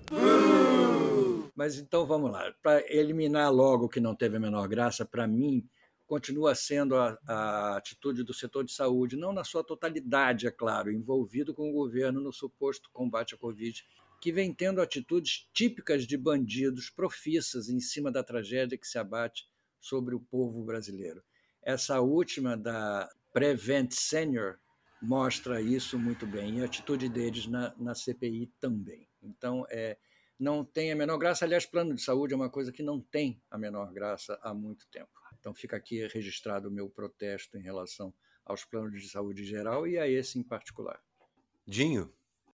[1.54, 2.52] Mas então vamos lá.
[2.62, 5.66] Para eliminar logo o que não teve a menor graça, para mim,
[6.06, 10.90] continua sendo a, a, atitude do setor de saúde, não na sua totalidade, é claro,
[10.90, 13.84] envolvido com o governo no suposto combate à Covid,
[14.20, 19.50] que vem tendo atitudes típicas de bandidos profissas em cima da tragédia que se abate
[19.82, 21.22] sobre o povo brasileiro.
[21.60, 24.58] Essa última da Prevent Senior
[25.02, 29.08] mostra isso muito bem, e a atitude deles na, na CPI também.
[29.20, 29.98] Então, é,
[30.38, 31.44] não tem a menor graça.
[31.44, 34.86] Aliás, plano de saúde é uma coisa que não tem a menor graça há muito
[34.90, 35.10] tempo.
[35.38, 38.14] Então, fica aqui registrado o meu protesto em relação
[38.44, 41.00] aos planos de saúde geral e a esse em particular.
[41.66, 42.12] Dinho?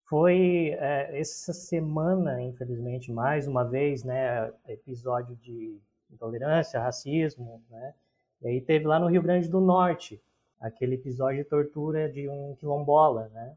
[0.08, 7.94] Foi é, essa semana, infelizmente, mais uma vez, né, episódio de intolerância, racismo, né?
[8.42, 10.20] E aí teve lá no Rio Grande do Norte
[10.60, 13.54] aquele episódio de tortura de um quilombola, né?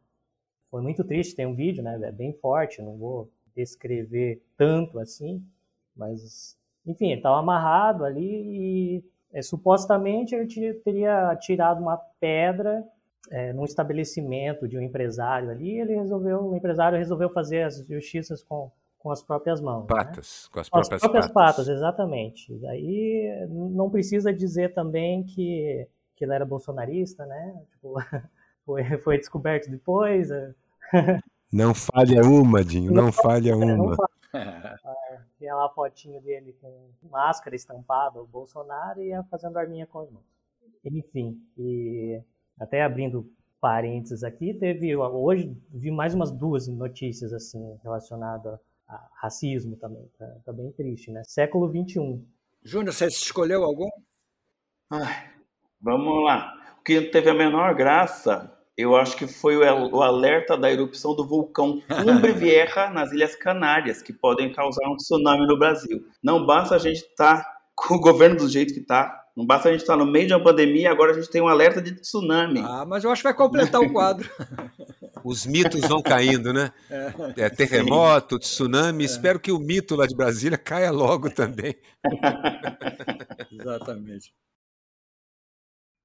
[0.69, 1.99] Foi muito triste, tem um vídeo, né?
[2.03, 5.43] É bem forte, não vou descrever tanto assim,
[5.95, 12.83] mas enfim, ele estava amarrado ali e é, supostamente ele teria tirado uma pedra
[13.29, 18.43] é, num estabelecimento de um empresário ali, ele resolveu, o empresário resolveu fazer as justiças
[18.43, 19.81] com, com as próprias mãos.
[19.81, 19.87] Né?
[19.87, 20.53] Patas, né?
[20.53, 21.55] com as próprias, as próprias patas.
[21.55, 21.67] patas.
[21.69, 22.53] exatamente.
[22.59, 27.63] Daí não precisa dizer também que, que ele era bolsonarista, né?
[27.71, 27.95] Tipo,
[28.65, 30.29] foi, foi descoberto depois.
[30.29, 30.53] É.
[31.51, 33.95] Não falha uma, Dinho, não, não falha uma.
[33.95, 35.25] Falha.
[35.39, 40.11] tinha lá a fotinho dele com máscara estampada, o Bolsonaro, e fazendo arminha com as
[40.11, 40.25] mãos.
[40.85, 42.21] Enfim, e
[42.59, 48.59] até abrindo parênteses aqui, teve hoje vi mais umas duas notícias assim relacionadas
[49.15, 51.21] racismo também, tá, tá bem triste, né?
[51.25, 52.25] Século 21.
[52.63, 53.89] Júnior, você escolheu algum?
[54.89, 55.31] Ai,
[55.81, 56.53] vamos lá.
[56.79, 61.27] O que teve a menor graça, eu acho que foi o alerta da erupção do
[61.27, 66.05] vulcão Cumbre Vieja nas Ilhas Canárias, que podem causar um tsunami no Brasil.
[66.23, 69.69] Não basta a gente estar tá com o governo do jeito que está, não basta
[69.69, 71.93] a gente estar no meio de uma pandemia, agora a gente tem um alerta de
[71.93, 72.59] tsunami.
[72.59, 74.29] Ah, mas eu acho que vai completar o quadro.
[75.23, 76.71] Os mitos vão caindo, né?
[76.89, 78.39] É, é terremoto, Sim.
[78.39, 79.03] tsunami.
[79.03, 79.05] É.
[79.05, 81.75] Espero que o mito lá de Brasília caia logo também.
[83.51, 84.33] Exatamente.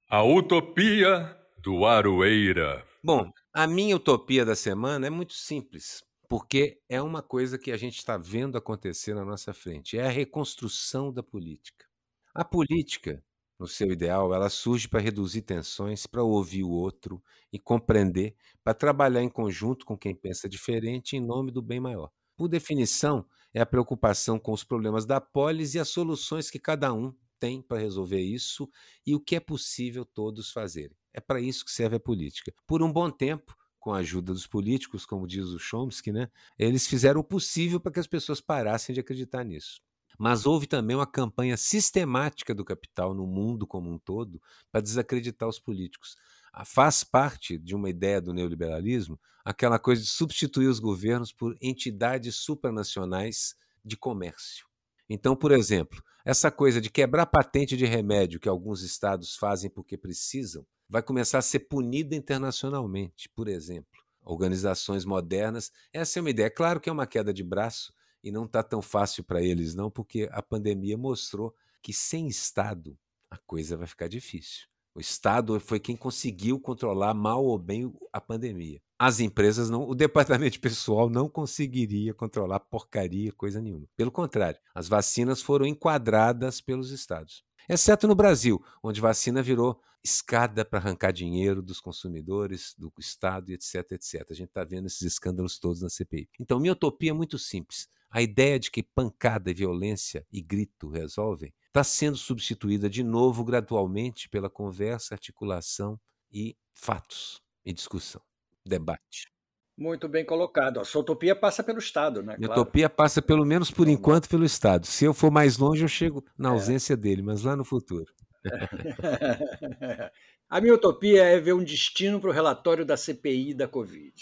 [0.09, 2.85] A utopia do Aroeira.
[3.03, 7.77] Bom, a minha utopia da semana é muito simples, porque é uma coisa que a
[7.77, 9.99] gente está vendo acontecer na nossa frente.
[9.99, 11.87] É a reconstrução da política.
[12.35, 13.23] A política,
[13.59, 18.75] no seu ideal, ela surge para reduzir tensões, para ouvir o outro e compreender, para
[18.75, 22.11] trabalhar em conjunto com quem pensa diferente em nome do bem maior.
[22.37, 26.93] Por definição, é a preocupação com os problemas da polis e as soluções que cada
[26.93, 28.69] um tem para resolver isso
[29.07, 30.97] e o que é possível todos fazerem.
[31.13, 32.53] É para isso que serve a política.
[32.67, 36.87] Por um bom tempo, com a ajuda dos políticos, como diz o Chomsky, né, eles
[36.87, 39.81] fizeram o possível para que as pessoas parassem de acreditar nisso.
[40.19, 45.49] Mas houve também uma campanha sistemática do capital no mundo como um todo para desacreditar
[45.49, 46.17] os políticos.
[46.53, 51.57] Ah, faz parte de uma ideia do neoliberalismo aquela coisa de substituir os governos por
[51.61, 54.67] entidades supranacionais de comércio.
[55.09, 59.99] Então, por exemplo, essa coisa de quebrar patente de remédio que alguns estados fazem porque
[59.99, 64.03] precisam, vai começar a ser punida internacionalmente, por exemplo.
[64.25, 66.49] Organizações modernas, essa é uma ideia.
[66.49, 67.93] Claro que é uma queda de braço,
[68.25, 72.99] e não está tão fácil para eles, não, porque a pandemia mostrou que sem Estado
[73.31, 74.67] a coisa vai ficar difícil.
[74.95, 78.81] O Estado foi quem conseguiu controlar mal ou bem a pandemia.
[78.99, 83.87] As empresas não, o departamento pessoal não conseguiria controlar porcaria, coisa nenhuma.
[83.97, 87.45] Pelo contrário, as vacinas foram enquadradas pelos estados.
[87.69, 93.93] Exceto no Brasil, onde vacina virou escada para arrancar dinheiro dos consumidores, do Estado, etc,
[93.93, 94.27] etc.
[94.31, 96.29] A gente está vendo esses escândalos todos na CPI.
[96.39, 97.89] Então, minha utopia é muito simples.
[98.15, 104.29] A ideia de que pancada, violência e grito resolvem está sendo substituída de novo gradualmente
[104.29, 105.99] pela conversa, articulação
[106.33, 108.23] e fatos e discussão,
[108.65, 109.33] debate.
[109.77, 110.79] Muito bem colocado.
[110.79, 112.37] A sua utopia passa pelo Estado, né?
[112.37, 112.63] Minha claro.
[112.63, 114.87] utopia passa, pelo menos por enquanto, pelo Estado.
[114.87, 116.53] Se eu for mais longe, eu chego na é.
[116.53, 116.97] ausência é.
[116.97, 118.15] dele, mas lá no futuro.
[120.49, 124.15] A minha utopia é ver um destino para o relatório da CPI da Covid,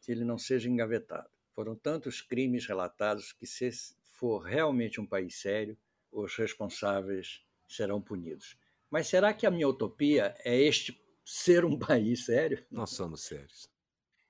[0.00, 1.37] que ele não seja engavetado.
[1.58, 3.68] Foram tantos crimes relatados que, se
[4.12, 5.76] for realmente um país sério,
[6.12, 8.56] os responsáveis serão punidos.
[8.88, 12.64] Mas será que a minha utopia é este ser um país sério?
[12.70, 13.68] Nós somos sérios.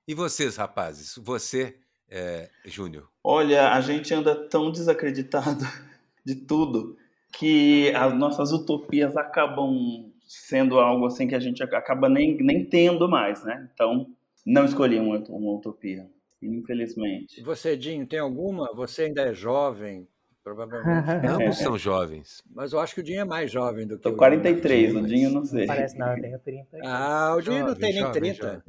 [0.06, 1.16] E vocês, rapazes?
[1.18, 3.12] Você, é, Júnior?
[3.22, 5.66] Olha, a gente anda tão desacreditado
[6.24, 6.96] de tudo
[7.30, 13.06] que as nossas utopias acabam sendo algo assim que a gente acaba nem, nem tendo
[13.06, 13.68] mais, né?
[13.74, 14.10] Então,
[14.46, 16.08] não escolhi uma, uma utopia.
[16.42, 17.42] Infelizmente.
[17.42, 18.72] Você, Dinho, tem alguma?
[18.74, 20.06] Você ainda é jovem,
[20.42, 21.26] provavelmente.
[21.26, 22.42] Ambos são jovens.
[22.50, 25.02] Mas eu acho que o Dinho é mais jovem do que Tô o 43, o
[25.02, 25.66] Dinho não sei.
[25.66, 26.78] Parece não, eu tenho 30.
[26.84, 28.64] Ah, o Dinho jovem, não tem nem jovem, 30.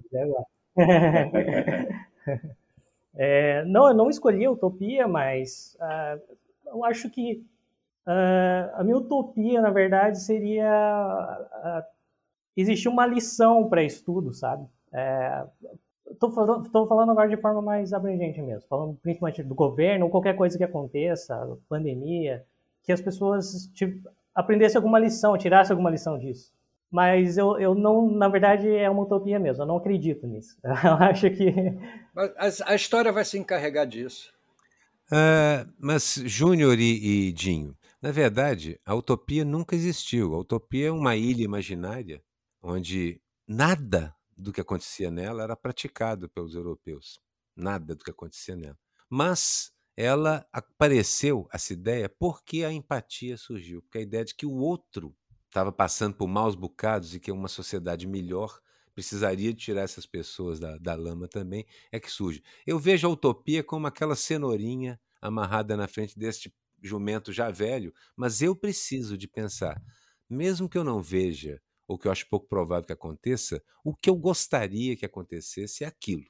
[3.15, 6.19] é, não, eu não escolhi a utopia, mas uh,
[6.67, 7.45] eu acho que
[8.07, 11.83] uh, a minha utopia, na verdade, seria uh,
[12.57, 14.65] existir uma lição para estudo, sabe?
[16.09, 20.11] Estou falando, tô falando agora de forma mais abrangente mesmo, falando principalmente do governo ou
[20.11, 22.43] qualquer coisa que aconteça, pandemia,
[22.83, 26.51] que as pessoas tipo, aprendessem alguma lição, tirassem alguma lição disso.
[26.91, 29.61] Mas eu, eu não, na verdade, é uma utopia mesmo.
[29.61, 30.57] Eu não acredito nisso.
[30.63, 31.53] Eu acho que.
[32.15, 34.33] Mas a, a história vai se encarregar disso.
[35.11, 40.33] Uh, mas Júnior e, e Dinho, na verdade, a utopia nunca existiu.
[40.33, 42.21] A utopia é uma ilha imaginária
[42.61, 47.19] onde nada do que acontecia nela era praticado pelos europeus.
[47.55, 48.77] Nada do que acontecia nela.
[49.09, 53.81] Mas ela apareceu, essa ideia, porque a empatia surgiu.
[53.81, 55.13] Porque a ideia de que o outro
[55.47, 58.61] estava passando por maus bocados e que uma sociedade melhor
[58.93, 62.43] precisaria tirar essas pessoas da, da lama também, é que surge.
[62.65, 68.41] Eu vejo a utopia como aquela cenourinha amarrada na frente deste jumento já velho, mas
[68.41, 69.81] eu preciso de pensar,
[70.29, 74.11] mesmo que eu não veja, ou que eu acho pouco provável que aconteça, o que
[74.11, 76.25] eu gostaria que acontecesse é aquilo.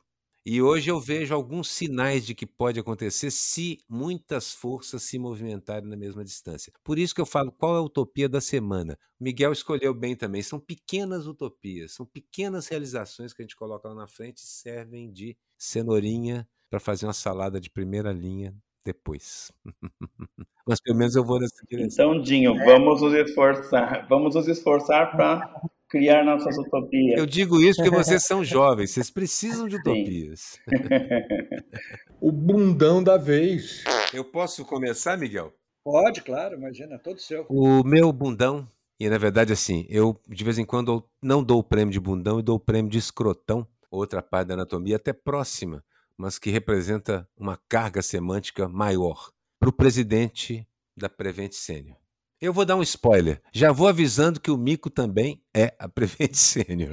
[0.46, 5.90] E hoje eu vejo alguns sinais de que pode acontecer se muitas forças se movimentarem
[5.90, 6.72] na mesma distância.
[6.82, 8.98] Por isso que eu falo qual é a utopia da semana.
[9.20, 10.42] Miguel escolheu bem também.
[10.42, 15.12] São pequenas utopias, são pequenas realizações que a gente coloca lá na frente e servem
[15.12, 18.56] de cenourinha para fazer uma salada de primeira linha
[18.86, 19.52] depois.
[20.68, 22.12] Mas pelo menos eu vou nessa direção.
[22.14, 24.08] Então, Dinho, vamos nos esforçar.
[24.08, 25.52] Vamos nos esforçar para
[25.90, 27.18] criar nossas utopias.
[27.18, 30.60] Eu digo isso porque vocês são jovens, vocês precisam de utopias.
[32.22, 33.84] o bundão da vez.
[34.14, 35.52] Eu posso começar, Miguel?
[35.84, 37.46] Pode, claro, imagina, todo seu.
[37.50, 38.68] O meu bundão,
[39.00, 42.40] e na verdade assim, eu de vez em quando não dou o prêmio de bundão
[42.40, 45.84] e dou o prêmio de escrotão, outra parte da anatomia até próxima,
[46.20, 51.96] mas que representa uma carga semântica maior para o presidente da Prevent Senior.
[52.42, 53.42] Eu vou dar um spoiler.
[53.54, 56.92] Já vou avisando que o Mico também é a Prevent Sênior.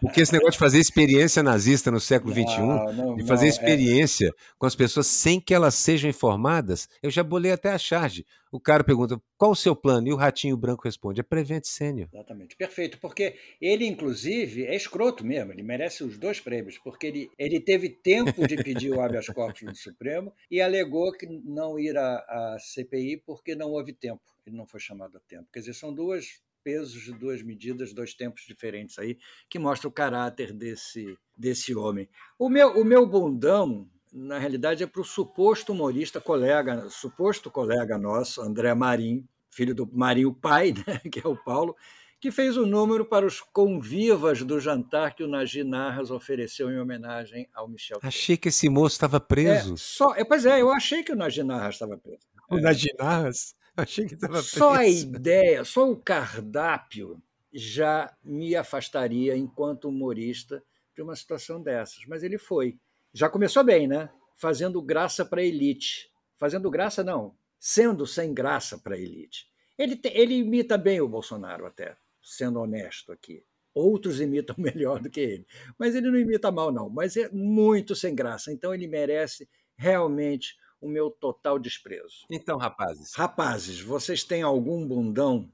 [0.00, 3.48] Porque esse negócio de fazer experiência nazista no século XXI, de fazer não, é.
[3.48, 4.32] experiência é...
[4.58, 8.26] com as pessoas sem que elas sejam informadas, eu já bolei até a charge.
[8.50, 10.08] O cara pergunta, qual o seu plano?
[10.08, 12.08] E o ratinho branco responde, é Prevent Sênior.
[12.12, 12.98] Exatamente, perfeito.
[12.98, 17.88] Porque ele, inclusive, é escroto mesmo, ele merece os dois prêmios, porque ele, ele teve
[17.88, 22.56] tempo de pedir o habeas corpus no Supremo e alegou que não ir à, à
[22.58, 25.48] CPI porque não houve tempo ele não foi chamado a tempo.
[25.52, 29.92] Quer dizer, são duas pesos de duas medidas, dois tempos diferentes aí, que mostra o
[29.92, 32.08] caráter desse, desse homem.
[32.38, 37.98] O meu, o meu bundão, na realidade, é para o suposto humorista colega, suposto colega
[37.98, 41.76] nosso, André Marim, filho do Marinho pai, né, que é o Paulo,
[42.22, 46.70] que fez o um número para os convivas do jantar que o Nagi Narras ofereceu
[46.70, 47.98] em homenagem ao Michel.
[48.00, 49.74] Achei que esse moço estava preso.
[49.74, 52.20] É, só, é, pois é, eu achei que o Nagi Narras estava preso.
[52.48, 52.60] O é.
[52.60, 53.56] Nagi Narras?
[53.76, 60.62] Achei que estava Só a ideia, só o cardápio já me afastaria, enquanto humorista,
[60.94, 62.04] de uma situação dessas.
[62.06, 62.78] Mas ele foi.
[63.12, 64.10] Já começou bem, né?
[64.36, 66.10] Fazendo graça para a elite.
[66.38, 67.34] Fazendo graça, não.
[67.58, 69.46] Sendo sem graça para a elite.
[69.78, 73.44] Ele, te, ele imita bem o Bolsonaro, até, sendo honesto aqui.
[73.74, 75.46] Outros imitam melhor do que ele.
[75.78, 76.88] Mas ele não imita mal, não.
[76.88, 78.52] Mas é muito sem graça.
[78.52, 82.26] Então ele merece realmente o meu total desprezo.
[82.28, 83.14] Então, rapazes.
[83.14, 85.48] Rapazes, vocês têm algum bundão?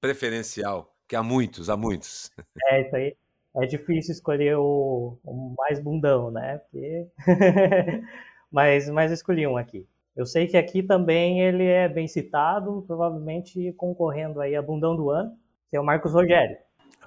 [0.00, 2.30] Preferencial, que há muitos, há muitos.
[2.70, 3.16] É, isso aí.
[3.56, 6.58] É difícil escolher o, o mais bundão, né?
[6.58, 7.08] Porque...
[8.52, 9.84] mas, mas escolhi um aqui.
[10.14, 15.10] Eu sei que aqui também ele é bem citado, provavelmente concorrendo aí a bundão do
[15.10, 15.36] ano,
[15.68, 16.56] que é o Marcos Rogério.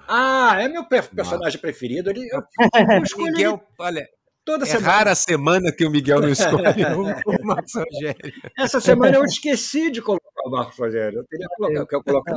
[0.06, 2.10] Ah, é meu personagem preferido.
[2.10, 2.42] Ele, eu,
[2.96, 4.08] eu escolhi Miguel, olha,
[4.44, 4.86] Toda é semana.
[4.86, 6.84] rara semana que o Miguel não escolhe
[7.26, 8.32] o Marcos Rogério.
[8.58, 11.20] Essa semana eu esqueci de colocar o Marcos Rogério.
[11.20, 12.34] Eu teria colocado, que eu coloquei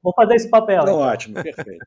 [0.00, 0.84] Vou fazer esse papel.
[0.84, 1.84] Não, ótimo, perfeito.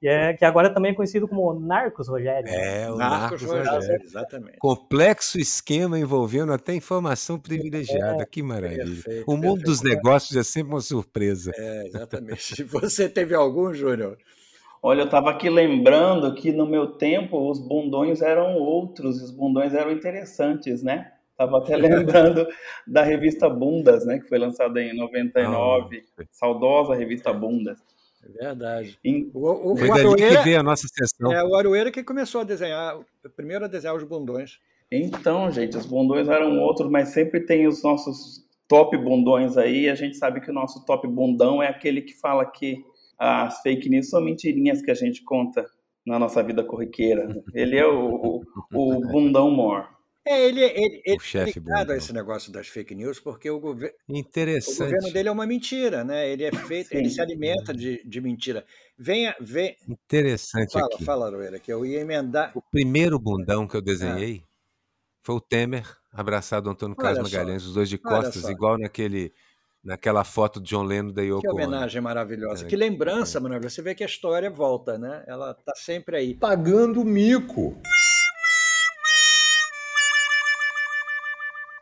[0.00, 2.48] Que, é, que agora também é conhecido como Narcos Rogério.
[2.48, 3.72] É, o Narcos, Narcos Rogério.
[3.72, 4.02] Rogério.
[4.02, 4.58] Exatamente.
[4.58, 8.22] Complexo esquema envolvendo até informação privilegiada.
[8.22, 8.86] É, que maravilha.
[8.86, 9.66] Perfeito, o mundo perfeito.
[9.66, 11.52] dos negócios é sempre uma surpresa.
[11.54, 12.64] É, exatamente.
[12.64, 14.16] Você teve algum, Júnior?
[14.82, 19.74] Olha, eu estava aqui lembrando que no meu tempo os bundões eram outros, os bundões
[19.74, 21.12] eram interessantes, né?
[21.32, 22.46] Estava até lembrando
[22.86, 24.18] da revista Bundas, né?
[24.18, 27.78] Que foi lançada em 99, ah, saudosa revista Bundas.
[28.22, 28.98] É verdade.
[29.04, 29.30] Em...
[29.34, 31.32] O, o, foi o Aroeira, que veio a nossa sessão.
[31.32, 32.98] É, o Aroeira que começou a desenhar,
[33.36, 34.58] primeiro a desenhar os bundões.
[34.90, 39.88] Então, gente, os bundões eram outros, mas sempre tem os nossos top bundões aí.
[39.88, 42.84] A gente sabe que o nosso top bundão é aquele que fala que
[43.20, 45.68] as fake news são mentirinhas que a gente conta
[46.06, 47.28] na nossa vida corriqueira.
[47.52, 48.42] Ele é o, o,
[48.72, 49.86] o bundão mor.
[50.26, 53.58] É, ele, ele, ele o é ligado a esse negócio das fake news, porque o,
[53.58, 54.82] gover Interessante.
[54.82, 56.30] o governo dele é uma mentira, né?
[56.30, 56.98] Ele é feito, Sim.
[56.98, 58.64] ele se alimenta de, de mentira.
[58.98, 59.76] Venha, vem.
[59.88, 61.04] Interessante fala, aqui.
[61.04, 62.52] Fala, Loeira, que eu ia emendar.
[62.54, 64.48] O primeiro bundão que eu desenhei ah.
[65.22, 69.32] foi o Temer abraçado ao Antônio Carlos Magalhães, os dois de costas, igual naquele
[69.82, 73.40] naquela foto de John Lennon da Yoko Que homenagem maravilhosa, é, que lembrança é.
[73.40, 73.74] maravilhosa.
[73.74, 75.24] Você vê que a história volta, né?
[75.26, 76.34] Ela está sempre aí.
[76.34, 77.80] Pagando mico.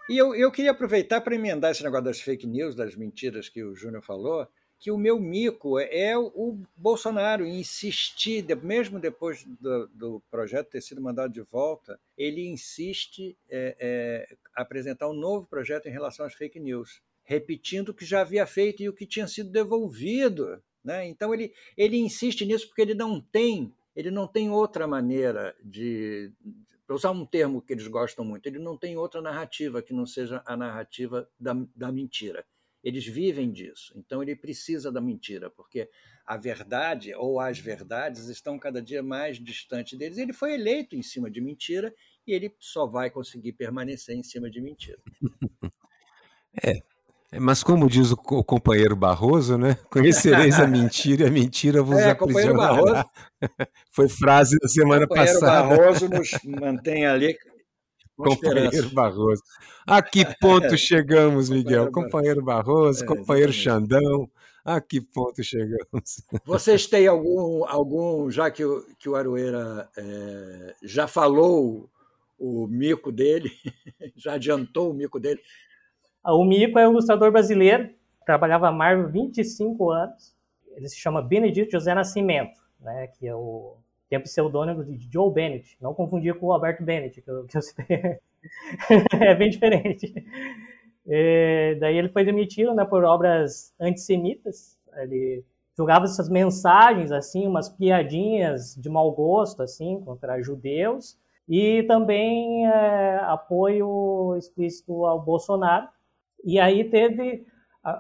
[0.09, 3.63] E eu, eu queria aproveitar para emendar esse negócio das fake news, das mentiras que
[3.63, 10.23] o Júnior falou, que o meu mico é o Bolsonaro insistir, mesmo depois do, do
[10.31, 15.93] projeto ter sido mandado de volta, ele insiste é, é, apresentar um novo projeto em
[15.93, 19.51] relação às fake news, repetindo o que já havia feito e o que tinha sido
[19.51, 20.63] devolvido.
[20.83, 21.07] Né?
[21.07, 26.33] Então ele, ele insiste nisso porque ele não tem ele não tem outra maneira de,
[26.87, 30.07] para usar um termo que eles gostam muito, ele não tem outra narrativa que não
[30.07, 32.47] seja a narrativa da, da mentira.
[32.83, 35.91] Eles vivem disso, então ele precisa da mentira, porque
[36.25, 40.17] a verdade ou as verdades estão cada dia mais distantes deles.
[40.17, 41.93] Ele foi eleito em cima de mentira
[42.25, 45.01] e ele só vai conseguir permanecer em cima de mentira.
[46.67, 46.83] É,
[47.33, 49.77] mas como diz o, companheiro Barroso, né?
[49.91, 52.55] Conhecereis a mentira e a mentira vos é, aprisionará.
[52.57, 53.05] Barroso,
[53.93, 55.77] Foi frase da semana companheiro passada.
[55.77, 57.37] Barroso nos mantém ali
[58.17, 58.91] Companheiro.
[58.91, 59.43] Barroso.
[59.87, 61.93] A que ponto chegamos, Miguel?
[61.93, 64.29] Companheiro Barroso, é, companheiro Xandão.
[64.65, 66.23] A que ponto chegamos?
[66.45, 71.89] Vocês têm algum, algum já que o, que o Aroeira é, já falou
[72.39, 73.51] o mico dele,
[74.17, 75.41] já adiantou o mico dele,
[76.35, 77.91] o Mico é um ilustrador brasileiro,
[78.25, 80.37] trabalhava a Marvel há 25 anos.
[80.77, 83.77] Ele se chama Benedito José Nascimento, né, que é o
[84.11, 85.77] é pseudônimo de Joe Bennett.
[85.81, 87.87] Não confundir com o Alberto Bennett, que eu, que eu citei.
[89.21, 90.15] é bem diferente.
[91.07, 94.79] É, daí ele foi demitido né, por obras antissemitas.
[94.97, 95.45] Ele
[95.77, 101.19] jogava essas mensagens, assim, umas piadinhas de mau gosto, assim, contra judeus.
[101.49, 105.89] E também é, apoio explícito ao Bolsonaro.
[106.45, 107.47] E aí teve.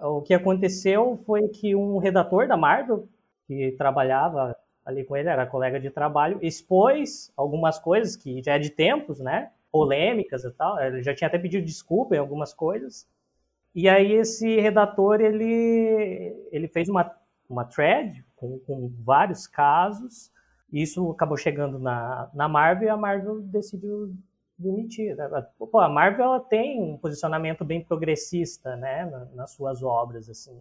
[0.02, 3.08] O que aconteceu foi que um redator da Marvel,
[3.46, 8.58] que trabalhava ali com ele, era colega de trabalho, expôs algumas coisas que já é
[8.58, 9.50] de tempos, né?
[9.70, 10.78] Polêmicas e tal.
[10.80, 13.06] Ele já tinha até pedido desculpa em algumas coisas.
[13.74, 17.10] E aí esse redator, ele, ele fez uma,
[17.48, 20.32] uma thread com, com vários casos.
[20.72, 24.14] Isso acabou chegando na, na Marvel e a Marvel decidiu
[24.58, 25.16] demitir.
[25.58, 30.60] Pô, a Marvel ela tem um posicionamento bem progressista, né, nas suas obras, assim,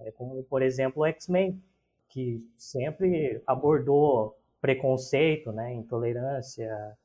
[0.00, 1.60] é, como por exemplo o X-Men,
[2.08, 6.96] que sempre abordou preconceito, né, intolerância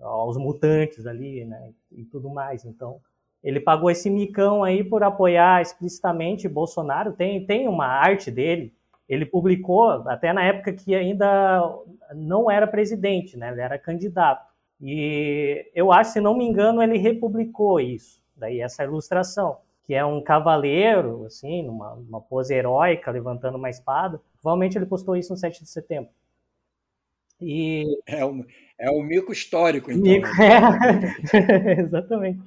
[0.00, 2.64] aos mutantes ali, né, e tudo mais.
[2.64, 3.00] Então,
[3.42, 7.12] ele pagou esse micão aí por apoiar explicitamente Bolsonaro.
[7.12, 8.72] Tem tem uma arte dele.
[9.08, 11.62] Ele publicou até na época que ainda
[12.14, 13.50] não era presidente, né?
[13.50, 14.49] Ele era candidato
[14.80, 20.04] e eu acho, se não me engano, ele republicou isso, daí essa ilustração, que é
[20.04, 24.20] um cavaleiro, assim, numa, numa pose heróica, levantando uma espada.
[24.40, 26.10] Provavelmente ele postou isso no 7 de setembro.
[27.40, 27.98] E...
[28.06, 28.44] É, um,
[28.78, 30.02] é um mico histórico, então.
[30.02, 31.80] Mico, é.
[31.80, 32.40] Exatamente.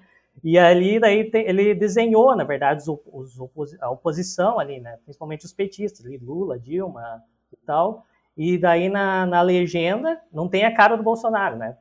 [0.44, 4.98] E ali, daí, tem, ele desenhou, na verdade, os, os, a oposição ali, né?
[5.04, 7.22] Principalmente os petistas, ali, Lula, Dilma
[7.52, 8.06] e tal.
[8.36, 11.78] E daí, na, na legenda, não tem a cara do Bolsonaro, né?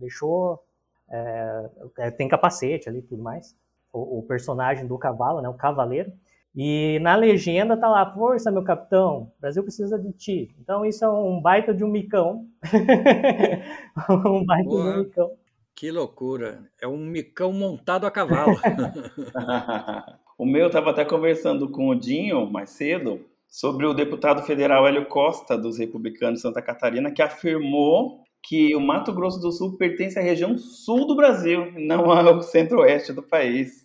[0.00, 0.62] Deixou.
[1.10, 3.56] É, é, tem capacete ali e tudo mais.
[3.92, 5.48] O, o, personagem do cavalo, né?
[5.48, 6.12] O cavaleiro.
[6.56, 10.54] E na legenda tá lá, força, meu capitão, o Brasil precisa de ti.
[10.60, 12.46] Então isso é um baita de um micão.
[14.08, 14.92] um baita Boa.
[14.92, 15.30] de um micão.
[15.74, 16.62] Que loucura.
[16.80, 18.54] É um micão montado a cavalo.
[20.38, 25.06] o meu estava até conversando com o Dinho mais cedo sobre o deputado federal Hélio
[25.06, 30.18] Costa, dos republicanos de Santa Catarina, que afirmou que o Mato Grosso do Sul pertence
[30.18, 33.84] à região sul do Brasil, não ao centro-oeste do país.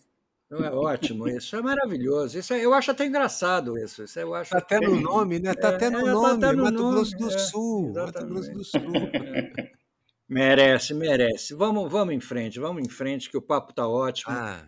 [0.50, 2.38] Não é ótimo isso, é maravilhoso.
[2.38, 4.04] Isso é, eu acho até engraçado isso.
[4.04, 5.54] isso eu acho tá até no nome, né?
[5.54, 7.94] Tá é, até no é, nome, tá até no Mato nome, Grosso do é, Sul.
[7.94, 8.82] Mato Grosso do Sul.
[10.28, 11.54] merece, merece.
[11.54, 14.34] Vamos, vamos em frente, vamos em frente, que o papo tá ótimo.
[14.34, 14.66] Ah,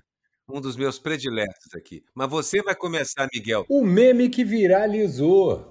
[0.48, 2.04] um dos meus prediletos aqui.
[2.14, 3.66] Mas você vai começar, Miguel.
[3.68, 5.70] O meme que viralizou.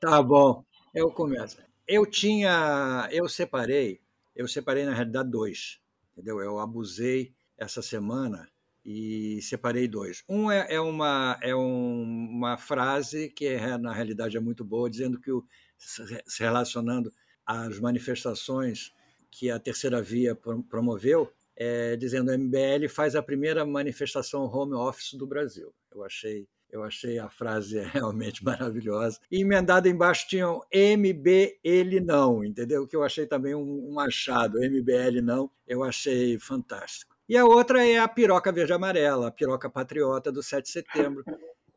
[0.00, 1.67] Tá bom, eu começo.
[1.88, 3.98] Eu tinha, eu separei,
[4.36, 5.80] eu separei na realidade dois,
[6.12, 6.38] entendeu?
[6.38, 8.46] Eu abusei essa semana
[8.84, 10.22] e separei dois.
[10.28, 14.90] Um é, é uma, é um, uma frase que é, na realidade é muito boa,
[14.90, 15.42] dizendo que o,
[15.78, 17.10] se relacionando
[17.46, 18.92] às manifestações
[19.30, 20.36] que a terceira via
[20.68, 25.74] promoveu, é, dizendo o MBL faz a primeira manifestação home office do Brasil.
[25.90, 29.18] Eu achei eu achei a frase realmente maravilhosa.
[29.30, 32.86] E emendado embaixo tinham MB, ele não, entendeu?
[32.86, 34.58] Que eu achei também um, um achado.
[34.58, 37.16] MBL não, eu achei fantástico.
[37.28, 41.22] E a outra é a piroca verde-amarela, a piroca patriota do 7 de setembro,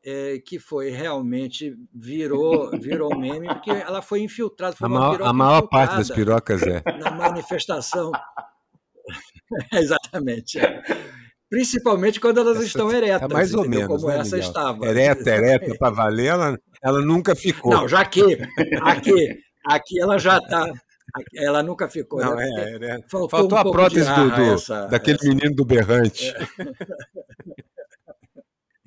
[0.03, 4.75] é, que foi realmente virou virou meme porque ela foi infiltrada.
[4.75, 8.11] Foi a, maior, a maior parte das pirocas é na manifestação.
[9.73, 10.57] Exatamente.
[10.57, 10.81] É.
[11.51, 13.29] Principalmente quando elas essa, estão eretas.
[13.29, 13.87] É mais ou menos.
[13.87, 14.49] Como né, essa Miguel?
[14.49, 14.85] estava.
[14.85, 17.73] Ereta, ereta, para valer, ela, ela nunca ficou.
[17.73, 18.21] Não, já que
[18.81, 20.65] aqui, aqui ela já está.
[21.35, 22.21] Ela nunca ficou.
[22.21, 22.47] Não, né?
[22.55, 22.99] é, é.
[23.09, 25.27] Faltou, Faltou um a prótese do, do essa, daquele essa...
[25.27, 26.29] menino do berrante.
[26.29, 26.37] É.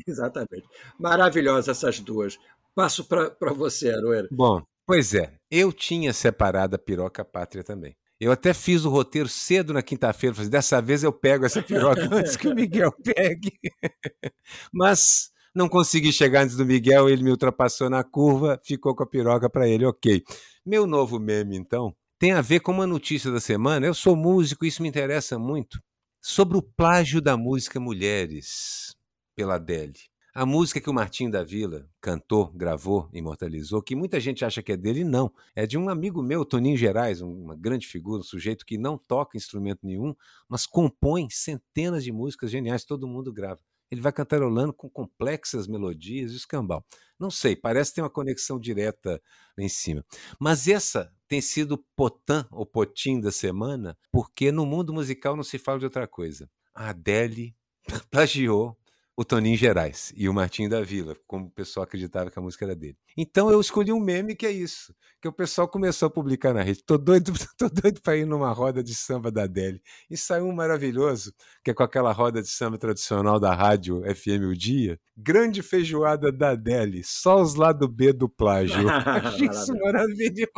[0.08, 0.64] Exatamente.
[0.98, 2.38] Maravilhosas essas duas.
[2.74, 4.26] Passo para você, Aroeira.
[4.32, 5.34] Bom, pois é.
[5.50, 7.94] Eu tinha separado a piroca pátria também.
[8.20, 10.34] Eu até fiz o roteiro cedo na quinta-feira.
[10.34, 13.52] Falei, dessa vez eu pego essa piroca antes que o Miguel pegue.
[14.72, 19.06] Mas não consegui chegar antes do Miguel, ele me ultrapassou na curva, ficou com a
[19.06, 19.84] piroca para ele.
[19.84, 20.22] Ok.
[20.64, 23.86] Meu novo meme, então, tem a ver com uma notícia da semana.
[23.86, 25.80] Eu sou músico, isso me interessa muito.
[26.22, 28.96] Sobre o plágio da música Mulheres
[29.36, 30.13] pela Adele.
[30.36, 34.72] A música que o Martim da Vila cantou, gravou, imortalizou, que muita gente acha que
[34.72, 35.32] é dele, não.
[35.54, 39.36] É de um amigo meu, Toninho Gerais, uma grande figura, um sujeito que não toca
[39.36, 40.12] instrumento nenhum,
[40.48, 43.60] mas compõe centenas de músicas geniais, todo mundo grava.
[43.88, 46.84] Ele vai cantarolando com complexas melodias e escambau.
[47.16, 49.22] Não sei, parece ter uma conexão direta
[49.56, 50.04] lá em cima.
[50.40, 55.58] Mas essa tem sido potã ou potim da semana, porque no mundo musical não se
[55.58, 56.50] fala de outra coisa.
[56.74, 57.54] A Adele
[58.10, 58.76] plagiou
[59.16, 62.64] o Toninho Gerais e o Martinho da Vila, como o pessoal acreditava que a música
[62.64, 62.96] era dele.
[63.16, 64.92] Então eu escolhi um meme que é isso,
[65.22, 66.82] que o pessoal começou a publicar na rede.
[66.84, 69.80] Tô doido, tô doido para ir numa roda de samba da Adele.
[70.10, 74.50] E saiu um maravilhoso, que é com aquela roda de samba tradicional da rádio FM
[74.50, 74.98] O Dia.
[75.16, 78.88] Grande feijoada da Adele, só os lado B do plágio.
[78.90, 80.48] Achei isso maravilhoso.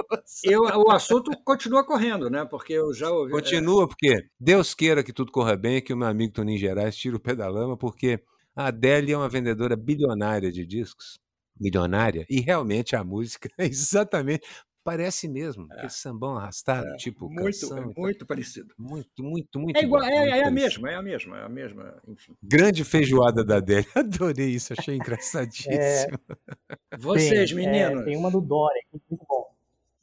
[0.44, 2.46] Eu, o assunto continua correndo, né?
[2.46, 3.32] Porque eu já ouvi.
[3.32, 7.14] Continua, porque Deus queira que tudo corra bem, que o meu amigo Toninho Gerais tire
[7.14, 8.22] o pé da lama, porque
[8.56, 11.20] a Adele é uma vendedora bilionária de discos,
[11.60, 14.46] milionária, e realmente a música é exatamente
[14.82, 15.74] parece mesmo, é.
[15.74, 16.96] aquele sambão arrastado, é.
[16.96, 18.72] tipo muito, canção, é muito parecido.
[18.78, 19.76] Muito, muito, muito.
[19.76, 22.36] É igual, bom, é, muito é, a mesma, é a mesma, é a mesma, enfim.
[22.40, 25.72] Grande feijoada da Adele, adorei isso, achei engraçadíssimo.
[25.72, 28.04] É, vocês, tem, meninos.
[28.04, 29.50] tem uma do Dória, muito bom.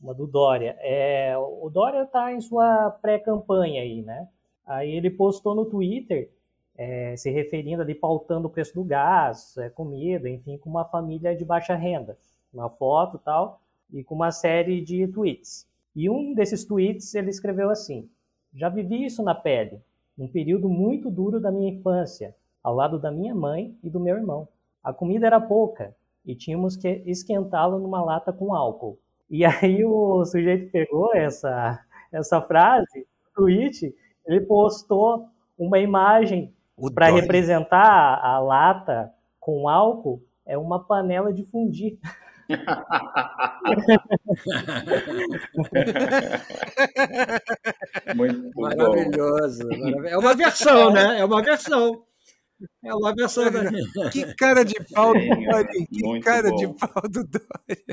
[0.02, 0.76] Uma do Dória.
[0.82, 4.28] É, o Dória está em sua pré-campanha aí, né?
[4.66, 6.30] Aí ele postou no Twitter
[6.78, 11.36] é, se referindo ali, pautando o preço do gás, é, comida, enfim, com uma família
[11.36, 12.18] de baixa renda.
[12.54, 13.62] Uma foto tal,
[13.92, 15.68] e com uma série de tweets.
[15.96, 18.10] E um desses tweets ele escreveu assim:
[18.54, 19.82] Já vivi isso na pele,
[20.18, 24.16] num período muito duro da minha infância, ao lado da minha mãe e do meu
[24.16, 24.48] irmão.
[24.84, 25.96] A comida era pouca
[26.26, 28.98] e tínhamos que esquentá-la numa lata com álcool.
[29.30, 31.80] E aí o sujeito pegou essa,
[32.12, 33.94] essa frase, tweet,
[34.26, 36.54] ele postou uma imagem
[36.94, 41.98] para representar a lata com álcool, é uma panela de fundir.
[48.16, 49.70] Muito maravilhoso.
[50.06, 51.20] É uma versão, né?
[51.20, 52.04] É uma versão.
[52.84, 55.70] É uma versão da Que cara de pau do Dória.
[55.90, 56.56] Que cara bom.
[56.56, 57.84] de pau do Dória.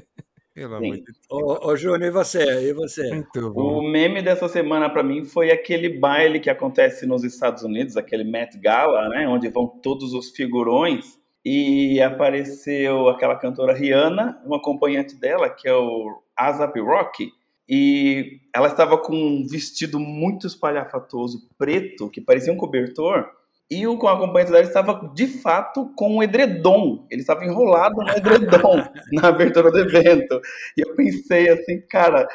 [0.55, 1.19] Pelo amor de Deus.
[1.31, 2.69] Ô, ô Júnior, e você?
[2.69, 3.25] E você?
[3.55, 8.25] O meme dessa semana para mim foi aquele baile que acontece nos Estados Unidos, aquele
[8.25, 15.15] Met Gala, né, onde vão todos os figurões e apareceu aquela cantora Rihanna, um acompanhante
[15.15, 17.33] dela, que é o Azap Rocky,
[17.69, 23.31] e ela estava com um vestido muito espalhafatoso, preto, que parecia um cobertor,
[23.71, 27.07] e o acompanhante dela estava, de fato, com um edredom.
[27.09, 30.41] Ele estava enrolado no edredom na abertura do evento.
[30.77, 32.27] E eu pensei assim, cara,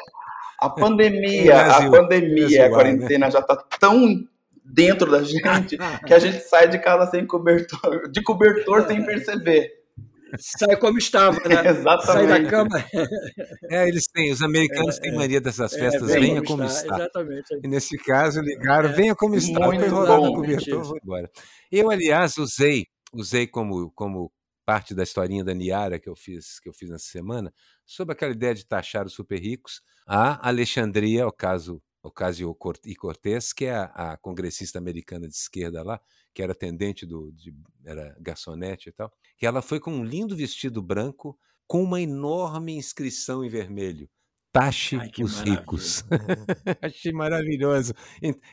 [0.58, 2.74] a pandemia, Brasil, a pandemia, Brasil, a né?
[2.74, 3.30] quarentena né?
[3.32, 4.26] já está tão
[4.64, 5.76] dentro da gente
[6.06, 9.70] que a gente sai de casa sem cobertor, de cobertor sem perceber.
[10.38, 11.70] Sai como estava, né?
[11.70, 12.06] Exatamente.
[12.06, 12.84] Sai da cama.
[13.70, 16.82] É, eles têm, os americanos é, têm mania dessas é, festas, é, venha como, está.
[16.82, 16.96] está.
[16.96, 17.60] Exatamente.
[17.62, 21.30] E nesse caso ligaram, é, venha como está, enrolado no cobertor, vou embora.
[21.70, 24.30] Eu, aliás, usei, usei como, como
[24.64, 27.52] parte da historinha da Niara que eu fiz, que eu fiz nessa semana,
[27.84, 33.52] sobre aquela ideia de taxar os super ricos, a Alexandria, o caso Ocasio e Cortez,
[33.52, 36.00] que é a, a, congressista americana de esquerda lá,
[36.36, 37.50] que era atendente do, de,
[37.82, 41.34] era garçonete e tal, que ela foi com um lindo vestido branco
[41.66, 44.06] com uma enorme inscrição em vermelho.
[44.52, 46.04] Taxe Ai, os ricos.
[46.82, 47.94] Achei maravilhoso.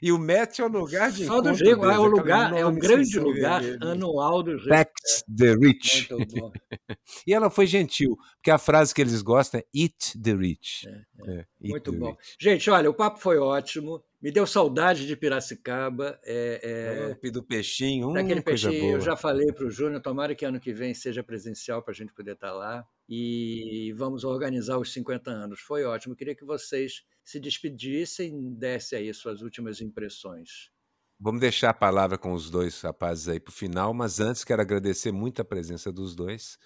[0.01, 2.71] E, o Met é o lugar de Só do ricos, é o lugar, é o
[2.71, 3.91] grande lugar vermelho.
[3.91, 4.69] anual dos ricos.
[4.69, 6.07] Tax the rich.
[7.27, 10.87] e ela foi gentil, porque a frase que eles gostam é eat the rich.
[10.87, 11.31] É, é.
[11.31, 12.11] É, eat Muito the bom.
[12.11, 12.37] Rich.
[12.39, 14.01] Gente, olha, o papo foi ótimo.
[14.23, 16.17] Me deu saudade de Piracicaba.
[16.23, 17.29] É, é...
[17.29, 20.71] do peixinho, um Daquele peixinho, eu já falei para o Júnior, tomara que ano que
[20.71, 22.87] vem seja presencial para a gente poder estar tá lá.
[23.09, 25.59] E vamos organizar os 50 anos.
[25.59, 26.15] Foi ótimo.
[26.15, 30.71] Queria que vocês se despedissem, dessem aí suas últimas impressões.
[31.19, 34.61] Vamos deixar a palavra com os dois rapazes aí para o final, mas antes quero
[34.61, 36.57] agradecer muito a presença dos dois.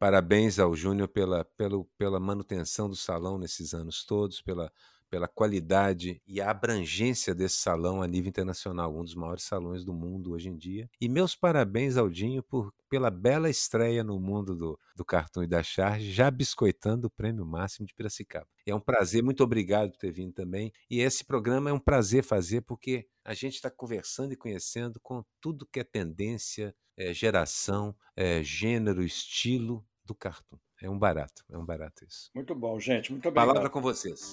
[0.00, 4.72] Parabéns ao Júnior pela, pela, pela manutenção do salão nesses anos todos, pela
[5.14, 9.92] pela qualidade e a abrangência desse salão a nível internacional, um dos maiores salões do
[9.92, 10.90] mundo hoje em dia.
[11.00, 15.46] E meus parabéns ao Dinho por, pela bela estreia no mundo do, do cartão e
[15.46, 18.48] da charge, já biscoitando o prêmio máximo de Piracicaba.
[18.66, 20.72] É um prazer, muito obrigado por ter vindo também.
[20.90, 25.24] E esse programa é um prazer fazer porque a gente está conversando e conhecendo com
[25.40, 30.58] tudo que é tendência, é, geração, é, gênero, estilo do cartoon.
[30.84, 32.30] É um barato, é um barato isso.
[32.34, 33.10] Muito bom, gente.
[33.10, 33.46] Muito obrigado.
[33.46, 34.32] Palavra com vocês.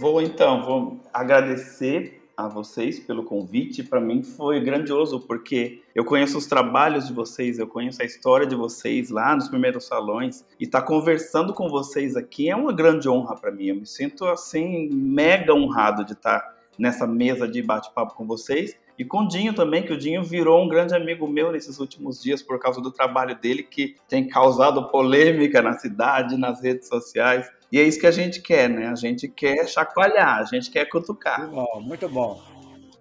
[0.00, 3.82] Vou então, vou agradecer a vocês pelo convite.
[3.82, 8.46] Para mim foi grandioso porque eu conheço os trabalhos de vocês, eu conheço a história
[8.46, 12.72] de vocês lá nos primeiros salões e estar tá conversando com vocês aqui é uma
[12.72, 13.66] grande honra para mim.
[13.66, 18.76] Eu me sinto assim mega honrado de estar tá nessa mesa de bate-papo com vocês
[18.98, 22.22] e com o Dinho também, que o Dinho virou um grande amigo meu nesses últimos
[22.22, 27.50] dias por causa do trabalho dele, que tem causado polêmica na cidade, nas redes sociais.
[27.72, 28.88] E é isso que a gente quer, né?
[28.88, 31.40] A gente quer chacoalhar, a gente quer cutucar.
[31.40, 32.42] Muito bom, muito bom.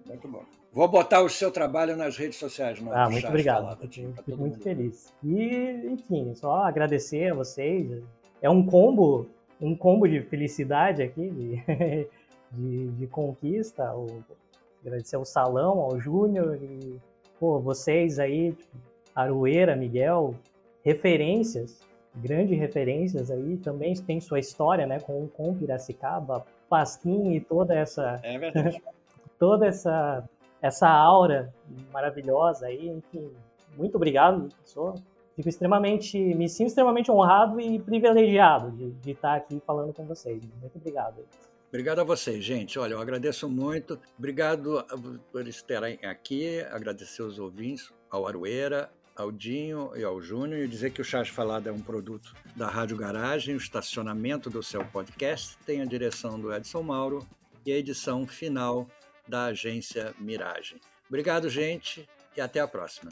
[0.05, 0.43] Muito bom.
[0.71, 2.79] Vou botar o seu trabalho nas redes sociais.
[2.79, 3.77] Não, ah, muito obrigado.
[3.89, 4.63] Fico muito mundo.
[4.63, 5.13] feliz.
[5.23, 8.01] E, enfim, só agradecer a vocês.
[8.41, 9.27] É um combo,
[9.59, 11.63] um combo de felicidade aqui, de,
[12.51, 13.93] de, de conquista.
[13.95, 14.23] O,
[14.81, 16.99] agradecer ao Salão, ao Júnior e
[17.39, 18.77] pô, vocês aí, tipo,
[19.15, 20.35] Aroeira, Miguel,
[20.83, 21.79] referências,
[22.15, 28.19] grandes referências aí, também tem sua história, né, com, com Piracicaba, Pasquim e toda essa
[28.23, 28.81] é
[29.39, 30.23] toda essa
[30.61, 31.53] essa aura
[31.91, 33.31] maravilhosa aí, enfim,
[33.77, 34.93] muito obrigado, sou
[35.39, 40.43] fico extremamente, me sinto extremamente honrado e privilegiado de, de estar aqui falando com vocês.
[40.59, 41.23] Muito obrigado.
[41.69, 42.77] Obrigado a vocês, gente.
[42.77, 43.99] Olha, eu agradeço muito.
[44.17, 44.83] Obrigado
[45.31, 46.61] por estarem aqui.
[46.71, 51.27] Agradecer os ouvintes, ao Aroeira, ao Dinho e ao Júnior e dizer que o Chás
[51.29, 56.39] Falado é um produto da Rádio Garagem, o estacionamento do seu podcast tem a direção
[56.39, 57.27] do Edson Mauro
[57.65, 58.87] e a edição final
[59.27, 60.79] da agência Miragem.
[61.07, 63.11] Obrigado, gente, e até a próxima.